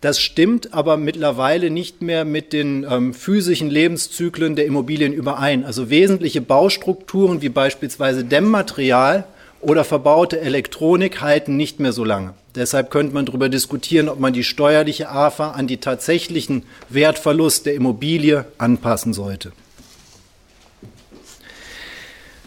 [0.00, 5.64] Das stimmt aber mittlerweile nicht mehr mit den ähm, physischen Lebenszyklen der Immobilien überein.
[5.64, 9.24] Also wesentliche Baustrukturen wie beispielsweise Dämmmaterial
[9.62, 12.34] oder verbaute Elektronik halten nicht mehr so lange.
[12.54, 17.74] Deshalb könnte man darüber diskutieren, ob man die steuerliche AFA an die tatsächlichen Wertverlust der
[17.74, 19.52] Immobilie anpassen sollte.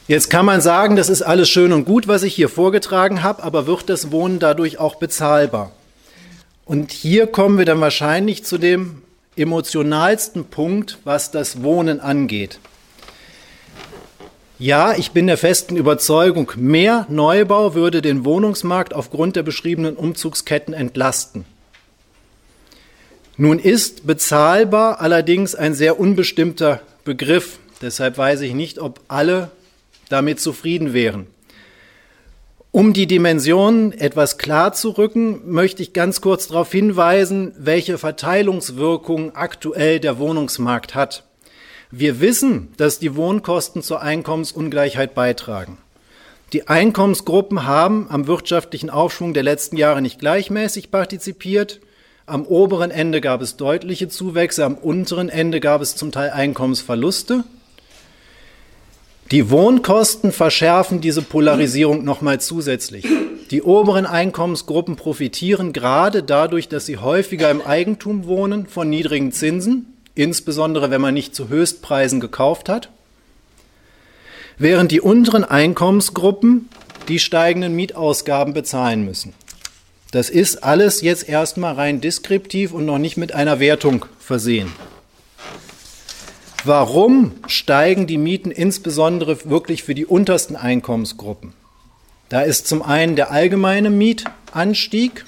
[0.08, 3.42] Jetzt kann man sagen, das ist alles schön und gut, was ich hier vorgetragen habe,
[3.42, 5.72] aber wird das Wohnen dadurch auch bezahlbar?
[6.66, 9.02] Und hier kommen wir dann wahrscheinlich zu dem
[9.36, 12.60] emotionalsten Punkt, was das Wohnen angeht.
[14.66, 20.74] Ja, ich bin der festen Überzeugung, mehr Neubau würde den Wohnungsmarkt aufgrund der beschriebenen Umzugsketten
[20.74, 21.46] entlasten.
[23.38, 27.60] Nun ist bezahlbar allerdings ein sehr unbestimmter Begriff.
[27.84, 29.52] Deshalb weiß ich nicht, ob alle
[30.10, 31.28] damit zufrieden wären.
[32.72, 39.36] Um die Dimensionen etwas klar zu rücken, möchte ich ganz kurz darauf hinweisen, welche Verteilungswirkung
[39.36, 41.24] aktuell der Wohnungsmarkt hat.
[41.92, 45.78] Wir wissen, dass die Wohnkosten zur Einkommensungleichheit beitragen.
[46.54, 51.82] Die Einkommensgruppen haben am wirtschaftlichen Aufschwung der letzten Jahre nicht gleichmäßig partizipiert.
[52.26, 57.44] Am oberen Ende gab es deutliche Zuwächse, am unteren Ende gab es zum Teil Einkommensverluste.
[59.32, 63.08] Die Wohnkosten verschärfen diese Polarisierung nochmal zusätzlich.
[63.52, 69.95] Die oberen Einkommensgruppen profitieren gerade dadurch, dass sie häufiger im Eigentum wohnen, von niedrigen Zinsen
[70.16, 72.90] insbesondere wenn man nicht zu Höchstpreisen gekauft hat,
[74.58, 76.70] während die unteren Einkommensgruppen
[77.08, 79.34] die steigenden Mietausgaben bezahlen müssen.
[80.12, 84.72] Das ist alles jetzt erstmal rein deskriptiv und noch nicht mit einer Wertung versehen.
[86.64, 91.54] Warum steigen die Mieten insbesondere wirklich für die untersten Einkommensgruppen?
[92.30, 95.26] Da ist zum einen der allgemeine Mietanstieg,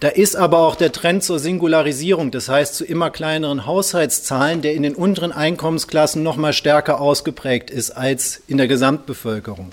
[0.00, 4.74] Da ist aber auch der Trend zur Singularisierung, das heißt zu immer kleineren Haushaltszahlen, der
[4.74, 9.72] in den unteren Einkommensklassen noch mal stärker ausgeprägt ist als in der Gesamtbevölkerung.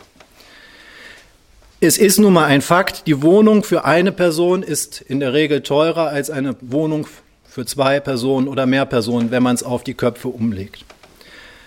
[1.82, 5.62] Es ist nun mal ein Fakt, die Wohnung für eine Person ist in der Regel
[5.62, 7.06] teurer als eine Wohnung
[7.44, 10.86] für zwei Personen oder mehr Personen, wenn man es auf die Köpfe umlegt.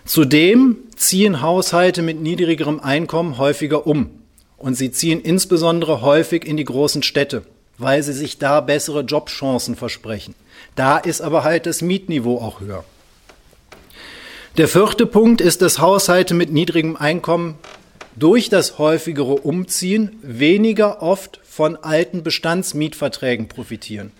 [0.06, 4.08] Zudem ziehen Haushalte mit niedrigerem Einkommen häufiger um.
[4.56, 7.42] Und sie ziehen insbesondere häufig in die großen Städte,
[7.78, 10.34] weil sie sich da bessere Jobchancen versprechen.
[10.74, 12.84] Da ist aber halt das Mietniveau auch höher.
[14.56, 17.56] Der vierte Punkt ist, dass Haushalte mit niedrigem Einkommen
[18.16, 24.12] durch das häufigere Umziehen weniger oft von alten Bestandsmietverträgen profitieren.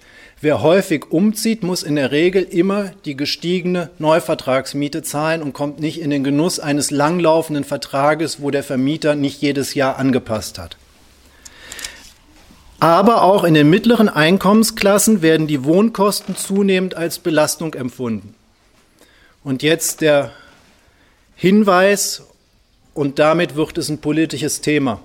[0.43, 5.99] Wer häufig umzieht, muss in der Regel immer die gestiegene Neuvertragsmiete zahlen und kommt nicht
[5.99, 10.77] in den Genuss eines langlaufenden Vertrages, wo der Vermieter nicht jedes Jahr angepasst hat.
[12.79, 18.35] Aber auch in den mittleren Einkommensklassen werden die Wohnkosten zunehmend als Belastung empfunden.
[19.43, 20.33] Und jetzt der
[21.37, 22.23] Hinweis,
[22.93, 25.01] und damit wird es ein politisches Thema.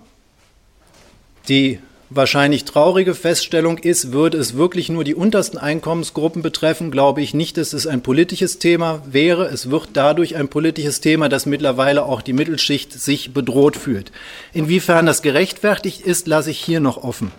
[1.47, 7.33] Die wahrscheinlich traurige Feststellung ist, würde es wirklich nur die untersten Einkommensgruppen betreffen, glaube ich
[7.33, 9.45] nicht, dass es ein politisches Thema wäre.
[9.45, 14.11] Es wird dadurch ein politisches Thema, dass mittlerweile auch die Mittelschicht sich bedroht fühlt.
[14.51, 17.31] Inwiefern das gerechtfertigt ist, lasse ich hier noch offen.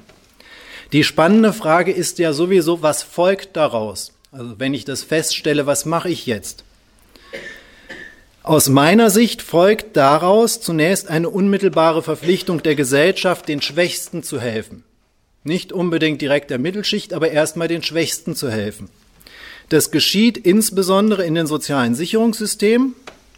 [0.93, 4.12] Die spannende Frage ist ja sowieso, was folgt daraus?
[4.30, 6.64] Also wenn ich das feststelle, was mache ich jetzt?
[8.43, 14.84] Aus meiner Sicht folgt daraus zunächst eine unmittelbare Verpflichtung der Gesellschaft, den Schwächsten zu helfen.
[15.45, 18.90] Nicht unbedingt direkt der Mittelschicht, aber erstmal den Schwächsten zu helfen.
[19.70, 22.95] Das geschieht insbesondere in den sozialen Sicherungssystemen.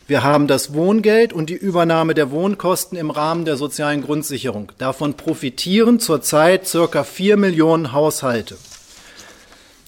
[0.07, 4.71] Wir haben das Wohngeld und die Übernahme der Wohnkosten im Rahmen der sozialen Grundsicherung.
[4.77, 8.59] Davon profitieren zurzeit circa vier Millionen Haushalte.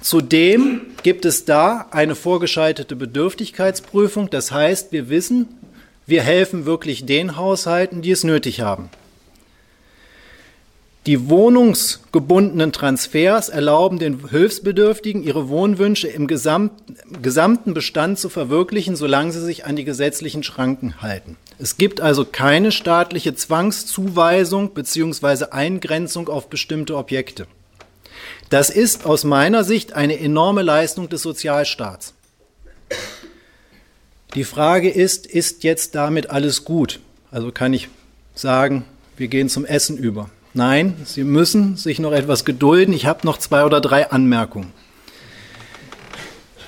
[0.01, 4.31] Zudem gibt es da eine vorgeschaltete Bedürftigkeitsprüfung.
[4.31, 5.49] Das heißt, wir wissen,
[6.07, 8.89] wir helfen wirklich den Haushalten, die es nötig haben.
[11.07, 19.41] Die wohnungsgebundenen Transfers erlauben den Hilfsbedürftigen, ihre Wohnwünsche im gesamten Bestand zu verwirklichen, solange sie
[19.41, 21.37] sich an die gesetzlichen Schranken halten.
[21.61, 25.47] Es gibt also keine staatliche Zwangszuweisung bzw.
[25.53, 27.47] Eingrenzung auf bestimmte Objekte.
[28.51, 32.15] Das ist aus meiner Sicht eine enorme Leistung des Sozialstaats.
[34.35, 36.99] Die Frage ist, ist jetzt damit alles gut?
[37.31, 37.89] Also kann ich
[38.35, 38.85] sagen,
[39.17, 40.31] wir gehen zum Essen über.
[40.57, 42.95] Nein, Sie müssen sich noch etwas gedulden.
[42.95, 44.73] Ich habe noch zwei oder drei Anmerkungen.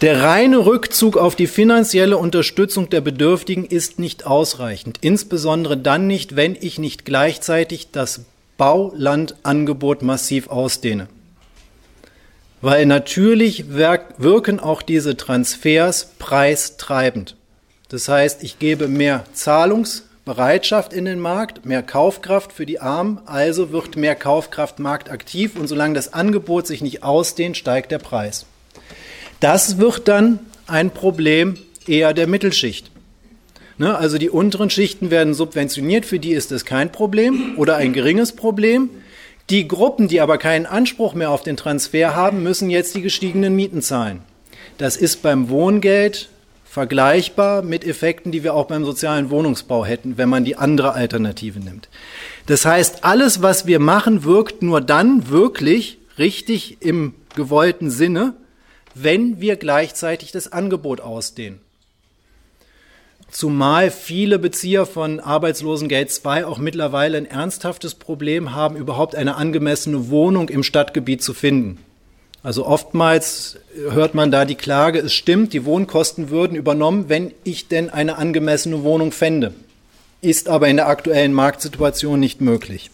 [0.03, 6.37] Der reine Rückzug auf die finanzielle Unterstützung der Bedürftigen ist nicht ausreichend, insbesondere dann nicht,
[6.37, 8.27] wenn ich nicht gleichzeitig das
[8.59, 11.09] Baulandangebot massiv ausdehne.
[12.61, 17.37] Weil natürlich wirken auch diese Transfers preistreibend.
[17.89, 19.25] Das heißt, ich gebe mehr
[20.29, 25.69] Zahlungsbereitschaft in den Markt, mehr Kaufkraft für die Armen, also wird mehr Kaufkraft marktaktiv und
[25.69, 28.45] solange das Angebot sich nicht ausdehnt, steigt der Preis.
[29.41, 31.57] Das wird dann ein Problem
[31.87, 32.91] eher der Mittelschicht.
[33.79, 37.93] Ne, also die unteren Schichten werden subventioniert, für die ist das kein Problem oder ein
[37.93, 38.91] geringes Problem.
[39.51, 43.57] Die Gruppen, die aber keinen Anspruch mehr auf den Transfer haben, müssen jetzt die gestiegenen
[43.57, 44.21] Mieten zahlen.
[44.77, 46.29] Das ist beim Wohngeld
[46.79, 51.59] vergleichbar mit Effekten, die wir auch beim sozialen Wohnungsbau hätten, wenn man die andere Alternative
[51.59, 51.89] nimmt.
[52.47, 58.35] Das heißt, alles, was wir machen, wirkt nur dann wirklich richtig im gewollten Sinne,
[58.95, 61.59] wenn wir gleichzeitig das Angebot ausdehnen.
[63.29, 70.11] Zumal viele Bezieher von Arbeitslosengeld II auch mittlerweile ein ernsthaftes Problem haben, überhaupt eine angemessene
[70.11, 71.81] Wohnung im Stadtgebiet zu finden.
[72.43, 77.69] Also oftmals hört man da die Klage, es stimmt, die Wohnkosten würden übernommen, wenn ich
[77.69, 79.55] denn eine angemessene Wohnung fände.
[80.21, 82.91] Ist aber in der aktuellen Marktsituation nicht möglich.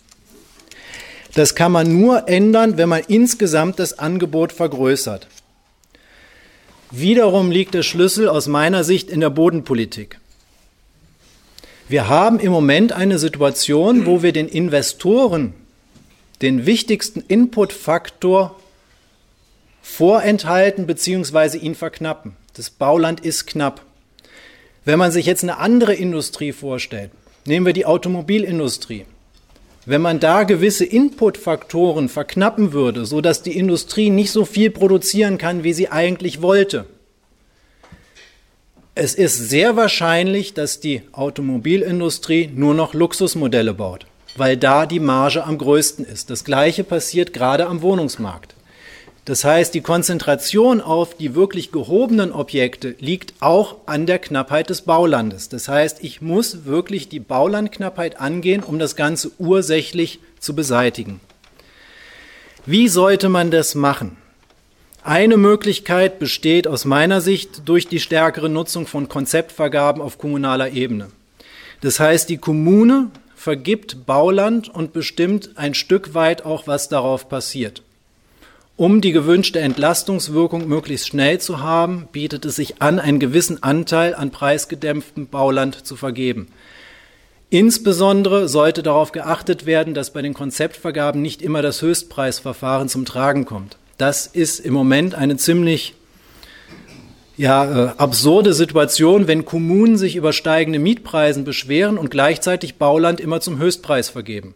[1.34, 5.26] Das kann man nur ändern, wenn man insgesamt das Angebot vergrößert.
[6.90, 10.20] Wiederum liegt der Schlüssel aus meiner Sicht in der Bodenpolitik.
[11.88, 15.54] Wir haben im Moment eine Situation, wo wir den Investoren
[16.40, 18.56] den wichtigsten Inputfaktor
[19.84, 21.58] vorenthalten bzw.
[21.58, 22.34] ihn verknappen.
[22.54, 23.82] Das Bauland ist knapp.
[24.84, 27.10] Wenn man sich jetzt eine andere Industrie vorstellt,
[27.44, 29.04] nehmen wir die Automobilindustrie.
[29.86, 35.62] Wenn man da gewisse Inputfaktoren verknappen würde, sodass die Industrie nicht so viel produzieren kann,
[35.62, 36.86] wie sie eigentlich wollte,
[38.94, 44.06] es ist sehr wahrscheinlich, dass die Automobilindustrie nur noch Luxusmodelle baut,
[44.36, 46.30] weil da die Marge am größten ist.
[46.30, 48.53] Das Gleiche passiert gerade am Wohnungsmarkt.
[49.24, 54.82] Das heißt, die Konzentration auf die wirklich gehobenen Objekte liegt auch an der Knappheit des
[54.82, 55.48] Baulandes.
[55.48, 61.20] Das heißt, ich muss wirklich die Baulandknappheit angehen, um das Ganze ursächlich zu beseitigen.
[62.66, 64.18] Wie sollte man das machen?
[65.02, 71.10] Eine Möglichkeit besteht aus meiner Sicht durch die stärkere Nutzung von Konzeptvergaben auf kommunaler Ebene.
[71.80, 77.82] Das heißt, die Kommune vergibt Bauland und bestimmt ein Stück weit auch, was darauf passiert.
[78.76, 84.16] Um die gewünschte Entlastungswirkung möglichst schnell zu haben, bietet es sich an, einen gewissen Anteil
[84.16, 86.48] an preisgedämpftem Bauland zu vergeben.
[87.50, 93.44] Insbesondere sollte darauf geachtet werden, dass bei den Konzeptvergaben nicht immer das Höchstpreisverfahren zum Tragen
[93.44, 93.76] kommt.
[93.96, 95.94] Das ist im Moment eine ziemlich
[97.36, 103.40] ja, äh, absurde Situation, wenn Kommunen sich über steigende Mietpreisen beschweren und gleichzeitig Bauland immer
[103.40, 104.54] zum Höchstpreis vergeben.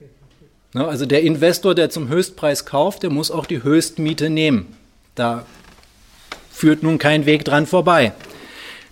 [0.79, 4.77] Ne, also der Investor, der zum Höchstpreis kauft, der muss auch die Höchstmiete nehmen.
[5.17, 5.45] Da
[6.53, 8.13] führt nun kein Weg dran vorbei.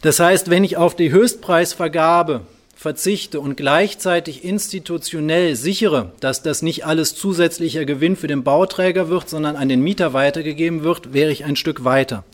[0.03, 2.41] Das heißt, wenn ich auf die Höchstpreisvergabe
[2.75, 9.29] verzichte und gleichzeitig institutionell sichere, dass das nicht alles zusätzlicher Gewinn für den Bauträger wird,
[9.29, 12.25] sondern an den Mieter weitergegeben wird, wäre ich ein Stück weiter.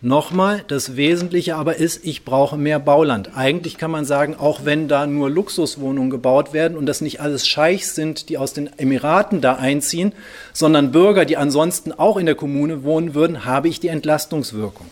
[0.00, 3.36] Nochmal, das Wesentliche aber ist, ich brauche mehr Bauland.
[3.36, 7.48] Eigentlich kann man sagen, auch wenn da nur Luxuswohnungen gebaut werden und das nicht alles
[7.48, 10.12] Scheichs sind, die aus den Emiraten da einziehen,
[10.52, 14.86] sondern Bürger, die ansonsten auch in der Kommune wohnen würden, habe ich die Entlastungswirkung.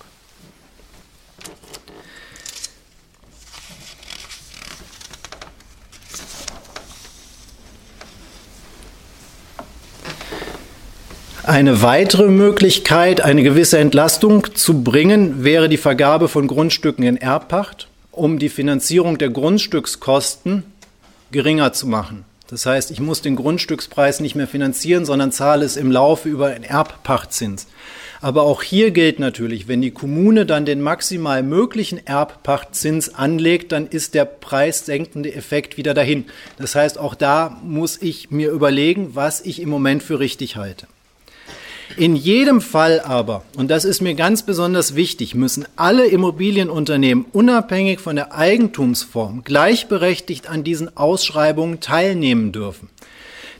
[11.46, 17.86] Eine weitere Möglichkeit, eine gewisse Entlastung zu bringen, wäre die Vergabe von Grundstücken in Erbpacht,
[18.10, 20.64] um die Finanzierung der Grundstückskosten
[21.30, 22.24] geringer zu machen.
[22.48, 26.48] Das heißt, ich muss den Grundstückspreis nicht mehr finanzieren, sondern zahle es im Laufe über
[26.48, 27.68] einen Erbpachtzins.
[28.20, 33.86] Aber auch hier gilt natürlich, wenn die Kommune dann den maximal möglichen Erbpachtzins anlegt, dann
[33.86, 36.24] ist der preissenkende Effekt wieder dahin.
[36.58, 40.88] Das heißt, auch da muss ich mir überlegen, was ich im Moment für richtig halte.
[41.96, 48.00] In jedem Fall aber, und das ist mir ganz besonders wichtig, müssen alle Immobilienunternehmen unabhängig
[48.00, 52.90] von der Eigentumsform gleichberechtigt an diesen Ausschreibungen teilnehmen dürfen.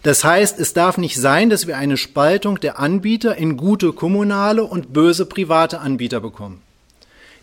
[0.03, 4.65] Das heißt, es darf nicht sein, dass wir eine Spaltung der Anbieter in gute kommunale
[4.65, 6.63] und böse private Anbieter bekommen.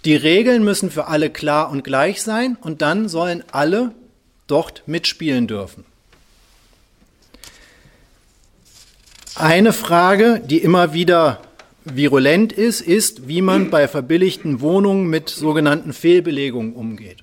[0.06, 3.92] Die Regeln müssen für alle klar und gleich sein und dann sollen alle
[4.48, 5.86] dort mitspielen dürfen.
[9.36, 11.40] Eine Frage, die immer wieder
[11.86, 17.18] virulent ist, ist, wie man bei verbilligten Wohnungen mit sogenannten Fehlbelegungen umgeht.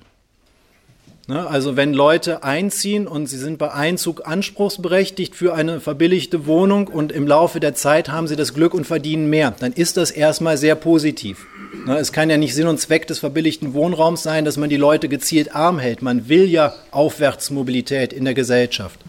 [1.27, 6.87] Ne, also wenn Leute einziehen und sie sind bei Einzug anspruchsberechtigt für eine verbilligte Wohnung
[6.87, 10.11] und im Laufe der Zeit haben sie das Glück und verdienen mehr, dann ist das
[10.11, 11.45] erstmal sehr positiv.
[11.85, 14.77] Ne, es kann ja nicht Sinn und Zweck des verbilligten Wohnraums sein, dass man die
[14.77, 16.01] Leute gezielt arm hält.
[16.01, 18.99] Man will ja Aufwärtsmobilität in der Gesellschaft.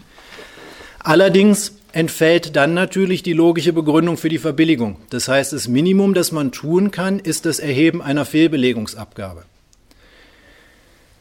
[0.99, 4.97] Allerdings entfällt dann natürlich die logische Begründung für die Verbilligung.
[5.11, 9.43] Das heißt, das Minimum, das man tun kann, ist das Erheben einer Fehlbelegungsabgabe.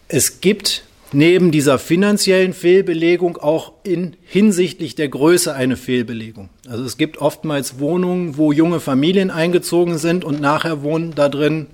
[0.08, 6.48] Es gibt neben dieser finanziellen Fehlbelegung auch in hinsichtlich der Größe eine Fehlbelegung.
[6.66, 11.66] Also es gibt oftmals Wohnungen, wo junge Familien eingezogen sind und nachher wohnen da drin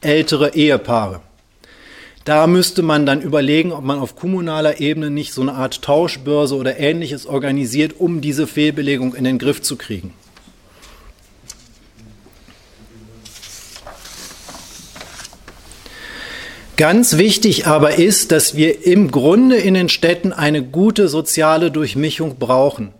[0.00, 1.20] ältere Ehepaare.
[2.26, 6.56] Da müsste man dann überlegen, ob man auf kommunaler Ebene nicht so eine Art Tauschbörse
[6.56, 10.12] oder ähnliches organisiert, um diese Fehlbelegung in den Griff zu kriegen.
[16.76, 22.38] Ganz wichtig aber ist, dass wir im Grunde in den Städten eine gute soziale Durchmischung
[22.40, 22.92] brauchen.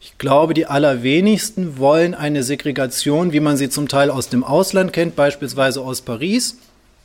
[0.00, 4.92] Ich glaube, die allerwenigsten wollen eine Segregation, wie man sie zum Teil aus dem Ausland
[4.92, 6.56] kennt, beispielsweise aus Paris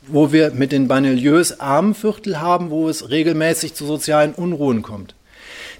[0.06, 5.14] wo wir mit den Banlieues Armenviertel haben, wo es regelmäßig zu sozialen Unruhen kommt.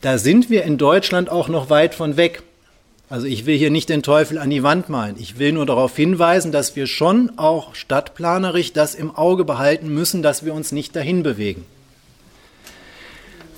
[0.00, 2.42] Da sind wir in Deutschland auch noch weit von weg.
[3.08, 5.16] Also ich will hier nicht den Teufel an die Wand malen.
[5.18, 10.22] Ich will nur darauf hinweisen, dass wir schon auch stadtplanerisch das im Auge behalten müssen,
[10.22, 11.64] dass wir uns nicht dahin bewegen.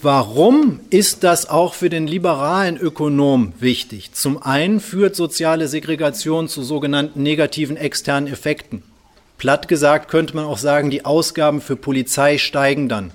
[0.02, 4.12] Warum ist das auch für den liberalen Ökonom wichtig?
[4.12, 8.82] Zum einen führt soziale Segregation zu sogenannten negativen externen Effekten.
[9.38, 13.12] Platt gesagt könnte man auch sagen, die Ausgaben für Polizei steigen dann,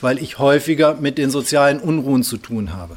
[0.00, 2.96] weil ich häufiger mit den sozialen Unruhen zu tun habe.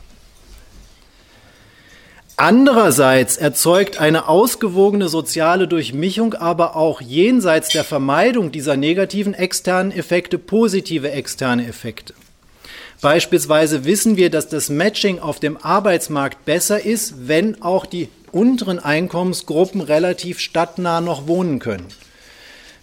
[2.37, 10.37] Andererseits erzeugt eine ausgewogene soziale Durchmischung aber auch jenseits der Vermeidung dieser negativen externen Effekte
[10.37, 12.13] positive externe Effekte.
[12.99, 18.79] Beispielsweise wissen wir, dass das Matching auf dem Arbeitsmarkt besser ist, wenn auch die unteren
[18.79, 21.85] Einkommensgruppen relativ stadtnah noch wohnen können.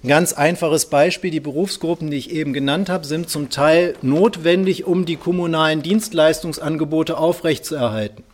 [0.05, 4.85] Ein ganz einfaches Beispiel, die Berufsgruppen, die ich eben genannt habe, sind zum Teil notwendig,
[4.85, 8.25] um die kommunalen Dienstleistungsangebote aufrechtzuerhalten.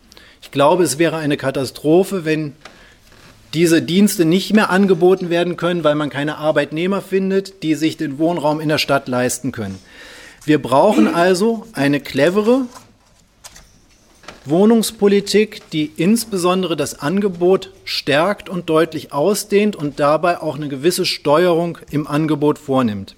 [0.40, 2.54] Ich glaube, es wäre eine Katastrophe, wenn
[3.52, 8.18] diese Dienste nicht mehr angeboten werden können, weil man keine Arbeitnehmer findet, die sich den
[8.18, 9.78] Wohnraum in der Stadt leisten können.
[10.46, 12.62] Wir brauchen also eine clevere
[14.48, 21.78] Wohnungspolitik, die insbesondere das Angebot stärkt und deutlich ausdehnt und dabei auch eine gewisse Steuerung
[21.90, 23.14] im Angebot vornimmt.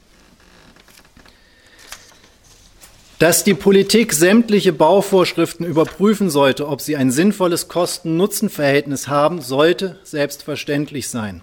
[3.19, 11.09] Dass die Politik sämtliche Bauvorschriften überprüfen sollte, ob sie ein sinnvolles Kosten-Nutzen-Verhältnis haben, sollte selbstverständlich
[11.11, 11.43] sein.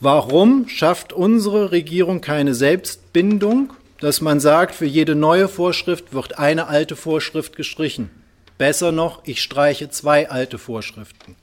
[0.00, 6.66] Warum schafft unsere Regierung keine Selbstbindung, dass man sagt, für jede neue Vorschrift wird eine
[6.66, 8.10] alte Vorschrift gestrichen?
[8.58, 11.36] Besser noch, ich streiche zwei alte Vorschriften.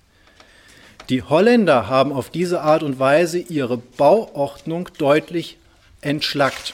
[1.10, 5.58] Die Holländer haben auf diese Art und Weise ihre Bauordnung deutlich
[6.02, 6.74] entschlackt.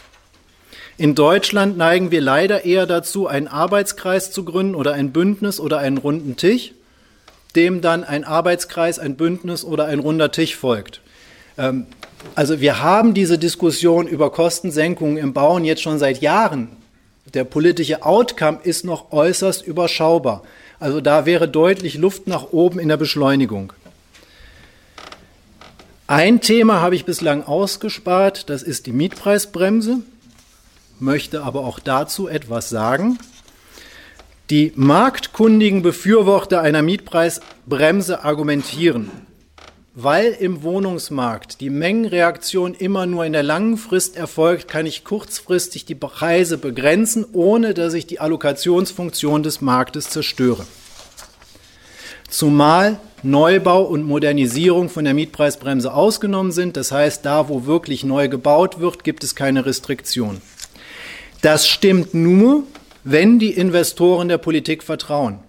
[0.98, 5.80] In Deutschland neigen wir leider eher dazu, einen Arbeitskreis zu gründen oder ein Bündnis oder
[5.80, 6.74] einen runden Tisch,
[7.56, 11.02] dem dann ein Arbeitskreis, ein Bündnis oder ein runder Tisch folgt.
[11.58, 11.88] Ähm,
[12.36, 16.70] also wir haben diese Diskussion über Kostensenkungen im Bauen jetzt schon seit Jahren.
[17.34, 20.44] Der politische Outcome ist noch äußerst überschaubar.
[20.80, 23.74] Also da wäre deutlich Luft nach oben in der Beschleunigung.
[26.08, 30.00] Ein Thema habe ich bislang ausgespart, das ist die Mietpreisbremse
[31.02, 33.18] möchte aber auch dazu etwas sagen.
[34.50, 39.10] Die marktkundigen Befürworter einer Mietpreisbremse argumentieren,
[39.94, 45.86] weil im Wohnungsmarkt die Mengenreaktion immer nur in der langen Frist erfolgt, kann ich kurzfristig
[45.86, 50.66] die Preise begrenzen, ohne dass ich die Allokationsfunktion des Marktes zerstöre.
[52.30, 56.78] Zumal Neubau und Modernisierung von der Mietpreisbremse ausgenommen sind.
[56.78, 60.42] Das heißt, da, wo wirklich neu gebaut wird, gibt es keine Restriktion.
[61.42, 62.64] Das stimmt nur,
[63.04, 65.40] wenn die Investoren der Politik vertrauen.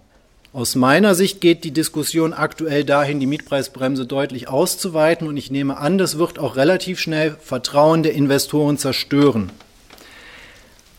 [0.54, 5.78] Aus meiner Sicht geht die Diskussion aktuell dahin, die Mietpreisbremse deutlich auszuweiten und ich nehme
[5.78, 9.50] an, das wird auch relativ schnell Vertrauen der Investoren zerstören.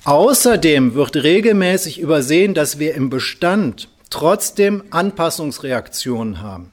[0.05, 6.71] Außerdem wird regelmäßig übersehen, dass wir im Bestand trotzdem Anpassungsreaktionen haben.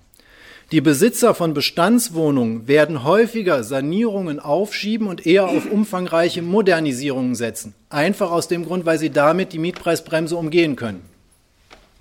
[0.73, 7.75] Die Besitzer von Bestandswohnungen werden häufiger Sanierungen aufschieben und eher auf umfangreiche Modernisierungen setzen.
[7.91, 11.10] Einfach aus dem Grund, weil sie damit die Mietpreisbremse umgehen können.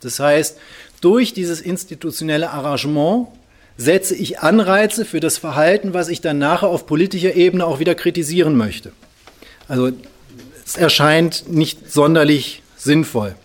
[0.01, 0.57] Das heißt,
[1.01, 3.27] durch dieses institutionelle Arrangement
[3.77, 7.95] setze ich Anreize für das Verhalten, was ich dann nachher auf politischer Ebene auch wieder
[7.95, 8.91] kritisieren möchte.
[9.67, 9.91] Also
[10.65, 13.35] es erscheint nicht sonderlich sinnvoll.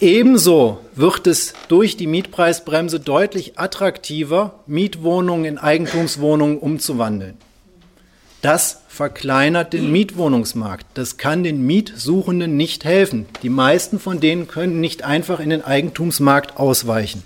[0.00, 7.36] Ebenso wird es durch die Mietpreisbremse deutlich attraktiver, Mietwohnungen in Eigentumswohnungen umzuwandeln.
[8.40, 10.86] Das verkleinert den Mietwohnungsmarkt.
[10.94, 13.26] Das kann den Mietsuchenden nicht helfen.
[13.42, 17.24] Die meisten von denen können nicht einfach in den Eigentumsmarkt ausweichen.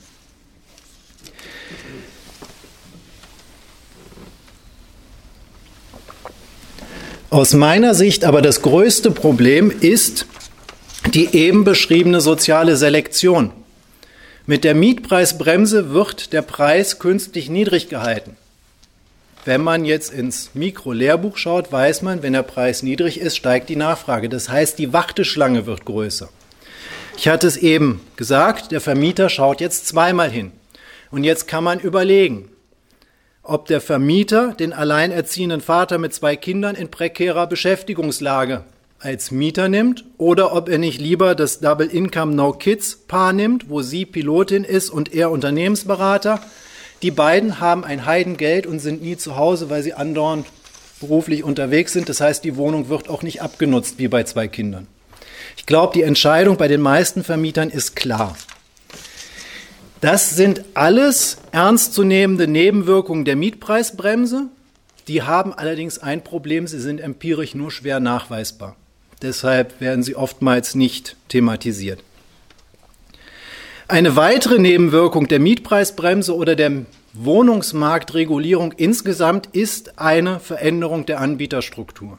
[7.29, 10.27] Aus meiner Sicht aber das größte Problem ist,
[11.15, 13.53] die eben beschriebene soziale Selektion.
[14.47, 18.37] Mit der Mietpreisbremse wird der Preis künstlich niedrig gehalten.
[19.45, 23.77] Wenn man jetzt ins Mikrolehrbuch schaut, weiß man, wenn der Preis niedrig ist, steigt die
[23.77, 24.29] Nachfrage.
[24.29, 26.29] Das heißt, die Warteschlange wird größer.
[27.17, 30.53] Ich hatte es eben gesagt, der Vermieter schaut jetzt zweimal hin.
[31.11, 32.49] Und jetzt kann man überlegen,
[33.43, 38.65] ob der Vermieter den alleinerziehenden Vater mit zwei Kindern in prekärer Beschäftigungslage
[39.01, 43.69] als Mieter nimmt oder ob er nicht lieber das Double Income No Kids Paar nimmt,
[43.69, 46.41] wo sie Pilotin ist und er Unternehmensberater.
[47.03, 50.47] Die beiden haben ein Heidengeld und sind nie zu Hause, weil sie andauernd
[51.01, 52.09] beruflich unterwegs sind.
[52.09, 54.87] Das heißt, die Wohnung wird auch nicht abgenutzt wie bei zwei Kindern.
[55.57, 58.37] Ich glaube, die Entscheidung bei den meisten Vermietern ist klar.
[60.01, 64.47] Das sind alles ernstzunehmende Nebenwirkungen der Mietpreisbremse.
[65.09, 68.77] Die haben allerdings ein Problem, sie sind empirisch nur schwer nachweisbar.
[69.23, 72.01] Deshalb werden sie oftmals nicht thematisiert.
[73.93, 82.19] Eine weitere Nebenwirkung der Mietpreisbremse oder der Wohnungsmarktregulierung insgesamt ist eine Veränderung der Anbieterstruktur.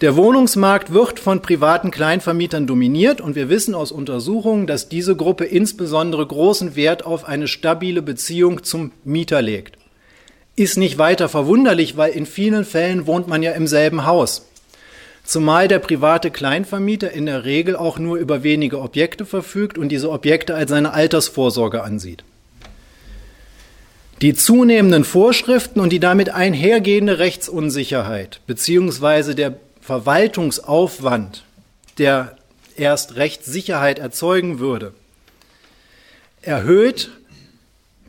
[0.00, 5.44] Der Wohnungsmarkt wird von privaten Kleinvermietern dominiert und wir wissen aus Untersuchungen, dass diese Gruppe
[5.44, 9.78] insbesondere großen Wert auf eine stabile Beziehung zum Mieter legt.
[10.56, 14.48] Ist nicht weiter verwunderlich, weil in vielen Fällen wohnt man ja im selben Haus.
[15.28, 20.10] Zumal der private Kleinvermieter in der Regel auch nur über wenige Objekte verfügt und diese
[20.10, 22.24] Objekte als seine Altersvorsorge ansieht.
[24.22, 31.44] Die zunehmenden Vorschriften und die damit einhergehende Rechtsunsicherheit beziehungsweise der Verwaltungsaufwand,
[31.98, 32.38] der
[32.78, 34.94] erst Rechtssicherheit erzeugen würde,
[36.40, 37.10] erhöht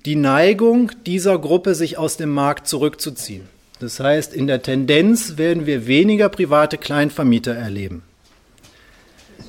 [0.05, 3.58] die Neigung dieser Gruppe, sich aus dem Markt zurückzuziehen.
[3.79, 8.03] Das heißt, in der Tendenz werden wir weniger private Kleinvermieter erleben.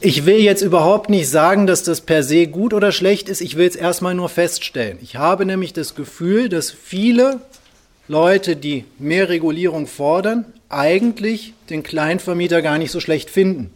[0.01, 3.41] Ich will jetzt überhaupt nicht sagen, dass das per se gut oder schlecht ist.
[3.41, 4.99] Ich will es erstmal nur feststellen.
[5.03, 7.41] Ich habe nämlich das Gefühl, dass viele
[8.09, 13.71] Leute, die mehr Regulierung fordern, eigentlich den Kleinvermieter gar nicht so schlecht finden.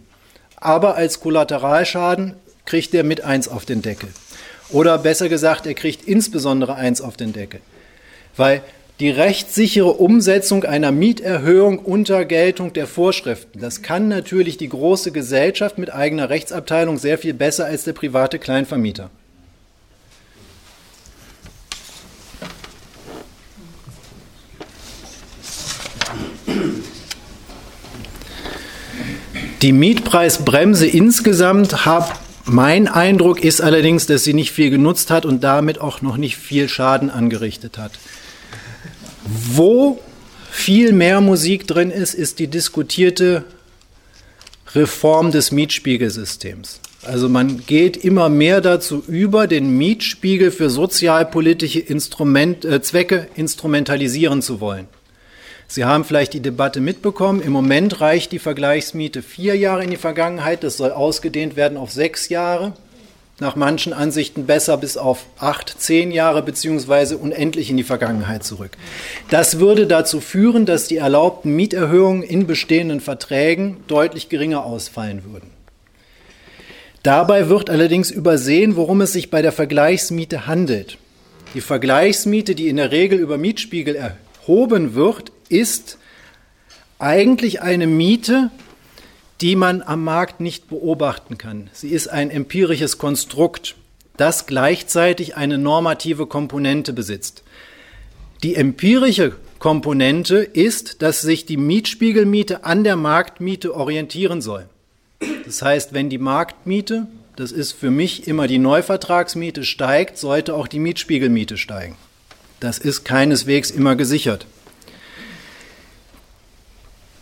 [0.56, 2.34] Aber als Kollateralschaden
[2.64, 4.08] kriegt er mit eins auf den Deckel.
[4.70, 7.60] Oder besser gesagt, er kriegt insbesondere eins auf den Deckel.
[8.36, 8.62] Weil
[9.00, 13.58] die rechtssichere Umsetzung einer Mieterhöhung unter Geltung der Vorschriften.
[13.60, 18.38] Das kann natürlich die große Gesellschaft mit eigener Rechtsabteilung sehr viel besser als der private
[18.38, 19.10] Kleinvermieter.
[29.62, 32.12] Die Mietpreisbremse insgesamt hat
[32.46, 36.36] mein Eindruck ist allerdings, dass sie nicht viel genutzt hat und damit auch noch nicht
[36.36, 37.92] viel Schaden angerichtet hat.
[39.24, 40.00] Wo
[40.50, 43.44] viel mehr Musik drin ist, ist die diskutierte
[44.74, 46.80] Reform des Mietspiegelsystems.
[47.02, 54.42] Also man geht immer mehr dazu über, den Mietspiegel für sozialpolitische Instrument, äh, Zwecke instrumentalisieren
[54.42, 54.88] zu wollen.
[55.66, 57.40] Sie haben vielleicht die Debatte mitbekommen.
[57.40, 60.62] Im Moment reicht die Vergleichsmiete vier Jahre in die Vergangenheit.
[60.62, 62.74] Das soll ausgedehnt werden auf sechs Jahre
[63.40, 68.76] nach manchen Ansichten besser bis auf acht, zehn Jahre beziehungsweise unendlich in die Vergangenheit zurück.
[69.28, 75.50] Das würde dazu führen, dass die erlaubten Mieterhöhungen in bestehenden Verträgen deutlich geringer ausfallen würden.
[77.02, 80.96] Dabei wird allerdings übersehen, worum es sich bei der Vergleichsmiete handelt.
[81.52, 85.98] Die Vergleichsmiete, die in der Regel über Mietspiegel erhoben wird, ist
[86.98, 88.50] eigentlich eine Miete,
[89.40, 91.70] die man am Markt nicht beobachten kann.
[91.72, 93.74] Sie ist ein empirisches Konstrukt,
[94.16, 97.42] das gleichzeitig eine normative Komponente besitzt.
[98.42, 104.68] Die empirische Komponente ist, dass sich die Mietspiegelmiete an der Marktmiete orientieren soll.
[105.46, 107.06] Das heißt, wenn die Marktmiete,
[107.36, 111.96] das ist für mich immer die Neuvertragsmiete, steigt, sollte auch die Mietspiegelmiete steigen.
[112.60, 114.46] Das ist keineswegs immer gesichert.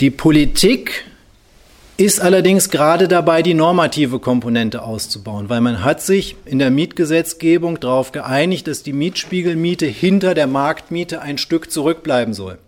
[0.01, 1.05] Die Politik
[1.97, 7.81] ist allerdings gerade dabei, die normative Komponente auszubauen, weil man hat sich in der Mietgesetzgebung
[7.81, 12.59] darauf geeinigt, dass die Mietspiegelmiete hinter der Marktmiete ein Stück zurückbleiben soll.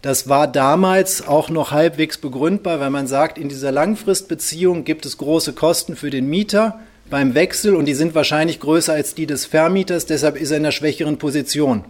[0.00, 5.18] Das war damals auch noch halbwegs begründbar, weil man sagt, in dieser Langfristbeziehung gibt es
[5.18, 9.44] große Kosten für den Mieter beim Wechsel und die sind wahrscheinlich größer als die des
[9.44, 11.84] Vermieters, deshalb ist er in einer schwächeren Position.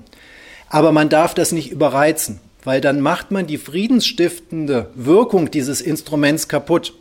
[0.70, 6.48] Aber man darf das nicht überreizen weil dann macht man die friedensstiftende Wirkung dieses Instruments
[6.48, 6.94] kaputt.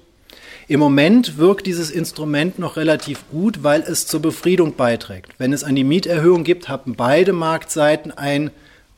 [0.67, 5.33] Im Moment wirkt dieses Instrument noch relativ gut, weil es zur Befriedung beiträgt.
[5.37, 8.51] Wenn es die Mieterhöhung gibt, haben beide Marktseiten einen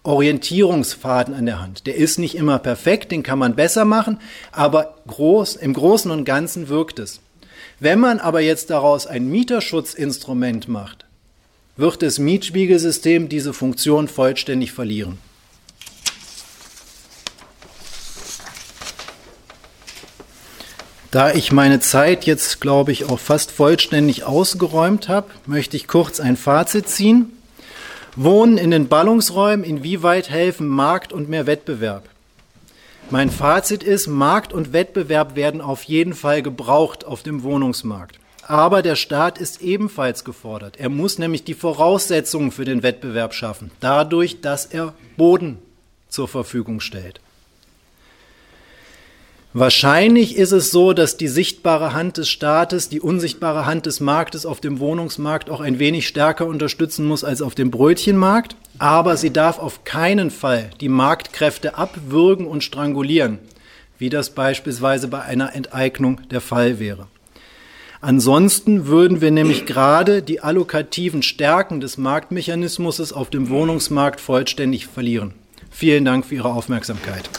[0.03, 1.86] Orientierungsfaden an der Hand.
[1.86, 4.20] Der ist nicht immer perfekt, den kann man besser machen,
[4.51, 7.22] aber groß, im Großen und Ganzen wirkt es.
[7.80, 11.05] Wenn man aber jetzt daraus ein Mieterschutzinstrument macht,
[11.78, 15.18] wird das Mietspiegelsystem diese Funktion vollständig verlieren.
[21.12, 26.22] Da ich meine Zeit jetzt, glaube ich, auch fast vollständig ausgeräumt habe, möchte ich kurz
[26.22, 27.34] ein Fazit ziehen.
[28.16, 32.07] Wohnen in den Ballungsräumen, inwieweit helfen Markt und mehr Wettbewerb?
[33.09, 38.18] Mein Fazit ist, Markt und Wettbewerb werden auf jeden Fall gebraucht auf dem Wohnungsmarkt.
[38.47, 40.78] Aber der Staat ist ebenfalls gefordert.
[40.80, 45.57] Er muss nämlich die Voraussetzungen für den Wettbewerb schaffen, dadurch, dass er Boden
[46.07, 47.20] zur Verfügung stellt.
[49.53, 54.45] Wahrscheinlich ist es so, dass die sichtbare Hand des Staates, die unsichtbare Hand des Marktes
[54.45, 58.55] auf dem Wohnungsmarkt auch ein wenig stärker unterstützen muss als auf dem Brötchenmarkt.
[58.79, 63.39] Aber sie darf auf keinen Fall die Marktkräfte abwürgen und strangulieren,
[63.97, 67.07] wie das beispielsweise bei einer Enteignung der Fall wäre.
[67.99, 75.33] Ansonsten würden wir nämlich gerade die allokativen Stärken des Marktmechanismus auf dem Wohnungsmarkt vollständig verlieren.
[75.69, 77.29] Vielen Dank für Ihre Aufmerksamkeit.